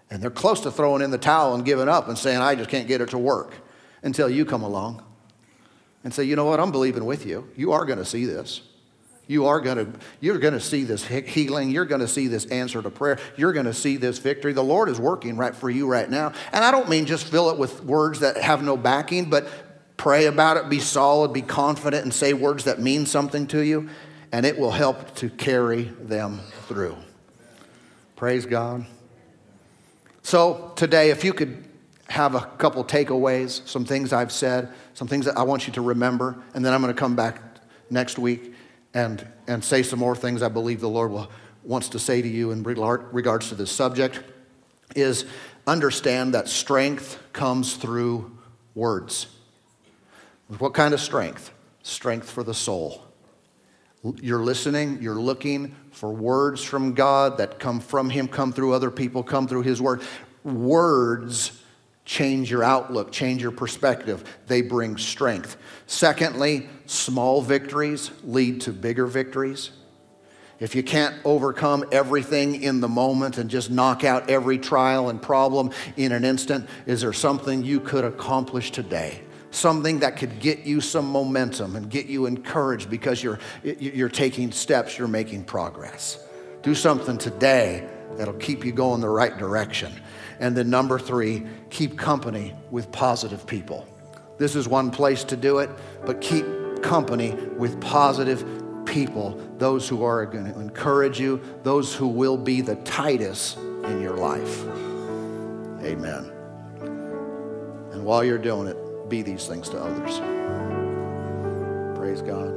And 0.09 0.21
they're 0.21 0.29
close 0.29 0.61
to 0.61 0.71
throwing 0.71 1.01
in 1.01 1.11
the 1.11 1.17
towel 1.17 1.53
and 1.53 1.65
giving 1.65 1.89
up 1.89 2.07
and 2.07 2.17
saying, 2.17 2.39
I 2.39 2.55
just 2.55 2.69
can't 2.69 2.87
get 2.87 3.01
it 3.01 3.09
to 3.09 3.17
work 3.17 3.53
until 4.03 4.29
you 4.29 4.45
come 4.45 4.63
along 4.63 5.03
and 6.03 6.13
say, 6.13 6.23
you 6.23 6.35
know 6.35 6.45
what, 6.45 6.59
I'm 6.59 6.71
believing 6.71 7.05
with 7.05 7.25
you. 7.25 7.49
You 7.55 7.73
are 7.73 7.83
going 7.83 7.99
to 7.99 8.05
see 8.05 8.25
this. 8.25 8.61
You 9.27 9.47
are 9.47 9.59
going 9.59 9.77
to, 9.77 9.99
you're 10.21 10.37
going 10.37 10.53
to 10.53 10.59
see 10.61 10.85
this 10.85 11.05
healing. 11.05 11.69
You're 11.69 11.85
going 11.85 11.99
to 11.99 12.07
see 12.07 12.27
this 12.27 12.45
answer 12.45 12.81
to 12.81 12.89
prayer. 12.89 13.19
You're 13.35 13.51
going 13.51 13.65
to 13.65 13.73
see 13.73 13.97
this 13.97 14.19
victory. 14.19 14.53
The 14.53 14.63
Lord 14.63 14.87
is 14.87 14.99
working 14.99 15.35
right 15.35 15.53
for 15.53 15.69
you 15.69 15.85
right 15.85 16.09
now. 16.09 16.31
And 16.53 16.63
I 16.63 16.71
don't 16.71 16.87
mean 16.87 17.05
just 17.05 17.25
fill 17.25 17.49
it 17.49 17.57
with 17.57 17.83
words 17.83 18.21
that 18.21 18.37
have 18.37 18.63
no 18.63 18.77
backing, 18.77 19.29
but 19.29 19.49
pray 19.97 20.27
about 20.27 20.55
it, 20.55 20.69
be 20.69 20.79
solid, 20.79 21.33
be 21.33 21.41
confident, 21.41 22.03
and 22.03 22.13
say 22.13 22.31
words 22.31 22.63
that 22.63 22.79
mean 22.79 23.05
something 23.05 23.47
to 23.47 23.59
you, 23.59 23.89
and 24.31 24.45
it 24.45 24.57
will 24.57 24.71
help 24.71 25.15
to 25.15 25.29
carry 25.29 25.83
them 25.99 26.39
through. 26.67 26.95
Praise 28.15 28.45
God. 28.45 28.85
So, 30.27 30.73
today, 30.75 31.09
if 31.11 31.23
you 31.23 31.31
could 31.31 31.63
have 32.09 32.35
a 32.35 32.41
couple 32.41 32.83
takeaways, 32.83 33.65
some 33.65 33.85
things 33.85 34.11
I've 34.11 34.33
said, 34.33 34.67
some 34.93 35.07
things 35.07 35.23
that 35.23 35.37
I 35.37 35.43
want 35.43 35.67
you 35.67 35.73
to 35.75 35.81
remember, 35.81 36.35
and 36.53 36.65
then 36.65 36.73
I'm 36.73 36.81
going 36.81 36.93
to 36.93 36.99
come 36.99 37.15
back 37.15 37.41
next 37.89 38.19
week 38.19 38.53
and, 38.93 39.25
and 39.47 39.63
say 39.63 39.83
some 39.83 39.99
more 39.99 40.17
things 40.17 40.41
I 40.41 40.49
believe 40.49 40.81
the 40.81 40.89
Lord 40.89 41.11
will, 41.11 41.31
wants 41.63 41.87
to 41.87 41.99
say 41.99 42.21
to 42.21 42.27
you 42.27 42.51
in 42.51 42.61
regards 42.61 43.47
to 43.47 43.55
this 43.55 43.71
subject, 43.71 44.21
is 44.97 45.23
understand 45.65 46.33
that 46.33 46.49
strength 46.49 47.23
comes 47.31 47.77
through 47.77 48.37
words. 48.75 49.27
What 50.57 50.73
kind 50.73 50.93
of 50.93 50.99
strength? 50.99 51.53
Strength 51.83 52.29
for 52.29 52.43
the 52.43 52.53
soul. 52.53 53.06
You're 54.03 54.43
listening, 54.43 55.01
you're 55.01 55.15
looking 55.15 55.75
for 55.91 56.13
words 56.13 56.63
from 56.63 56.93
God 56.93 57.39
that 57.39 57.59
come 57.59 57.79
from 57.79 58.09
Him, 58.09 58.27
come 58.27 58.53
through 58.53 58.73
other 58.73 58.91
people, 58.91 59.23
come 59.23 59.47
through 59.47 59.63
His 59.63 59.81
Word. 59.81 60.01
Words 60.43 61.63
change 62.05 62.49
your 62.49 62.63
outlook, 62.63 63.11
change 63.11 63.41
your 63.41 63.51
perspective. 63.51 64.23
They 64.47 64.61
bring 64.61 64.97
strength. 64.97 65.57
Secondly, 65.87 66.69
small 66.85 67.41
victories 67.41 68.11
lead 68.23 68.61
to 68.61 68.71
bigger 68.71 69.07
victories. 69.07 69.71
If 70.59 70.73
you 70.73 70.83
can't 70.83 71.15
overcome 71.25 71.85
everything 71.91 72.63
in 72.63 72.79
the 72.79 72.87
moment 72.87 73.37
and 73.37 73.49
just 73.49 73.69
knock 73.69 74.03
out 74.03 74.29
every 74.29 74.57
trial 74.57 75.09
and 75.09 75.21
problem 75.21 75.71
in 75.97 76.11
an 76.11 76.23
instant, 76.23 76.67
is 76.85 77.01
there 77.01 77.13
something 77.13 77.63
you 77.63 77.79
could 77.79 78.05
accomplish 78.05 78.71
today? 78.71 79.21
Something 79.51 79.99
that 79.99 80.17
could 80.17 80.39
get 80.39 80.59
you 80.59 80.81
some 80.81 81.05
momentum 81.05 81.75
and 81.75 81.89
get 81.89 82.07
you 82.07 82.25
encouraged 82.25 82.89
because 82.89 83.23
you're, 83.23 83.39
you're 83.63 84.09
taking 84.09 84.51
steps, 84.51 84.97
you're 84.97 85.07
making 85.07 85.43
progress. 85.43 86.23
Do 86.61 86.75
something 86.75 87.17
today 87.17 87.87
that'll 88.15 88.33
keep 88.35 88.65
you 88.65 88.71
going 88.71 89.01
the 89.01 89.09
right 89.09 89.37
direction. 89.37 89.93
And 90.39 90.55
then, 90.55 90.69
number 90.69 90.99
three, 90.99 91.45
keep 91.69 91.97
company 91.97 92.53
with 92.71 92.91
positive 92.91 93.47
people. 93.47 93.87
This 94.37 94.55
is 94.55 94.67
one 94.67 94.91
place 94.91 95.23
to 95.25 95.35
do 95.35 95.59
it, 95.59 95.69
but 96.05 96.21
keep 96.21 96.45
company 96.83 97.31
with 97.57 97.79
positive 97.81 98.45
people, 98.85 99.39
those 99.57 99.87
who 99.89 100.03
are 100.03 100.25
going 100.25 100.51
to 100.51 100.59
encourage 100.59 101.19
you, 101.19 101.41
those 101.63 101.93
who 101.93 102.07
will 102.07 102.37
be 102.37 102.61
the 102.61 102.75
Titus 102.77 103.57
in 103.57 104.01
your 104.01 104.15
life. 104.15 104.63
Amen. 105.83 106.31
And 107.91 108.03
while 108.03 108.23
you're 108.23 108.37
doing 108.37 108.67
it, 108.67 108.77
be 109.09 109.21
these 109.21 109.47
things 109.47 109.69
to 109.69 109.79
others. 109.81 110.19
Praise 111.97 112.21
God. 112.21 112.47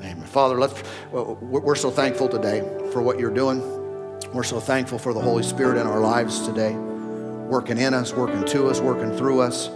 Amen. 0.00 0.22
Father, 0.26 0.58
let's, 0.58 0.82
we're 1.12 1.74
so 1.74 1.90
thankful 1.90 2.28
today 2.28 2.60
for 2.92 3.02
what 3.02 3.18
you're 3.18 3.34
doing. 3.34 3.60
We're 4.32 4.44
so 4.44 4.60
thankful 4.60 4.98
for 4.98 5.12
the 5.12 5.20
Holy 5.20 5.42
Spirit 5.42 5.80
in 5.80 5.86
our 5.86 6.00
lives 6.00 6.46
today, 6.46 6.74
working 6.74 7.78
in 7.78 7.94
us, 7.94 8.12
working 8.12 8.44
to 8.46 8.68
us, 8.68 8.80
working 8.80 9.16
through 9.16 9.40
us. 9.40 9.70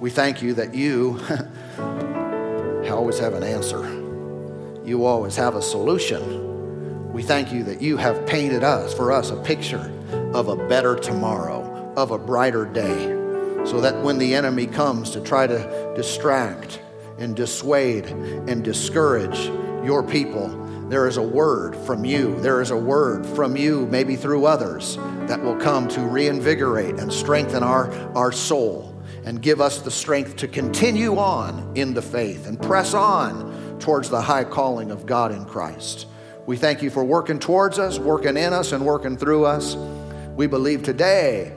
We 0.00 0.10
thank 0.10 0.42
you 0.42 0.54
that 0.54 0.74
you 0.74 1.20
always 2.90 3.18
have 3.18 3.34
an 3.34 3.42
answer. 3.42 3.84
You 4.84 5.04
always 5.04 5.36
have 5.36 5.56
a 5.56 5.62
solution. 5.62 7.12
We 7.12 7.22
thank 7.22 7.52
you 7.52 7.64
that 7.64 7.82
you 7.82 7.96
have 7.96 8.26
painted 8.26 8.62
us, 8.62 8.94
for 8.94 9.10
us, 9.12 9.30
a 9.30 9.36
picture 9.36 9.92
of 10.32 10.48
a 10.48 10.56
better 10.68 10.96
tomorrow, 10.96 11.92
of 11.96 12.10
a 12.10 12.18
brighter 12.18 12.64
day 12.64 13.15
so 13.66 13.80
that 13.80 14.00
when 14.02 14.18
the 14.18 14.34
enemy 14.34 14.66
comes 14.66 15.10
to 15.10 15.20
try 15.20 15.46
to 15.46 15.92
distract 15.96 16.80
and 17.18 17.34
dissuade 17.34 18.06
and 18.06 18.62
discourage 18.62 19.38
your 19.84 20.02
people, 20.02 20.48
there 20.88 21.08
is 21.08 21.16
a 21.16 21.22
word 21.22 21.74
from 21.74 22.04
you. 22.04 22.38
There 22.40 22.62
is 22.62 22.70
a 22.70 22.76
word 22.76 23.26
from 23.26 23.56
you, 23.56 23.86
maybe 23.86 24.14
through 24.14 24.46
others, 24.46 24.96
that 25.26 25.42
will 25.42 25.56
come 25.56 25.88
to 25.88 26.00
reinvigorate 26.00 27.00
and 27.00 27.12
strengthen 27.12 27.64
our, 27.64 27.90
our 28.16 28.30
soul 28.30 28.94
and 29.24 29.42
give 29.42 29.60
us 29.60 29.80
the 29.80 29.90
strength 29.90 30.36
to 30.36 30.46
continue 30.46 31.18
on 31.18 31.72
in 31.74 31.92
the 31.92 32.02
faith 32.02 32.46
and 32.46 32.62
press 32.62 32.94
on 32.94 33.78
towards 33.80 34.08
the 34.08 34.20
high 34.20 34.44
calling 34.44 34.92
of 34.92 35.06
God 35.06 35.32
in 35.32 35.44
Christ. 35.44 36.06
We 36.46 36.56
thank 36.56 36.82
you 36.82 36.90
for 36.90 37.02
working 37.02 37.40
towards 37.40 37.80
us, 37.80 37.98
working 37.98 38.36
in 38.36 38.52
us, 38.52 38.70
and 38.70 38.86
working 38.86 39.16
through 39.16 39.44
us. 39.44 39.74
We 40.36 40.46
believe 40.46 40.84
today 40.84 41.52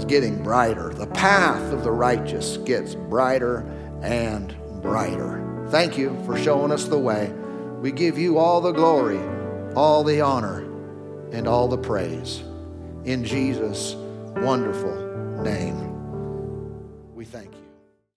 is 0.00 0.06
getting 0.06 0.42
brighter. 0.42 0.94
The 0.94 1.06
path 1.08 1.72
of 1.72 1.84
the 1.84 1.90
righteous 1.90 2.56
gets 2.58 2.94
brighter 2.94 3.60
and 4.02 4.56
brighter. 4.80 5.66
Thank 5.70 5.98
you 5.98 6.18
for 6.24 6.38
showing 6.38 6.72
us 6.72 6.84
the 6.84 6.98
way. 6.98 7.30
We 7.80 7.92
give 7.92 8.16
you 8.18 8.38
all 8.38 8.62
the 8.62 8.72
glory, 8.72 9.20
all 9.74 10.02
the 10.02 10.22
honor, 10.22 10.62
and 11.32 11.46
all 11.46 11.68
the 11.68 11.78
praise. 11.78 12.42
In 13.04 13.24
Jesus' 13.24 13.94
wonderful 14.36 14.96
name, 15.42 17.14
we 17.14 17.26
thank 17.26 17.49
you. 17.49 17.49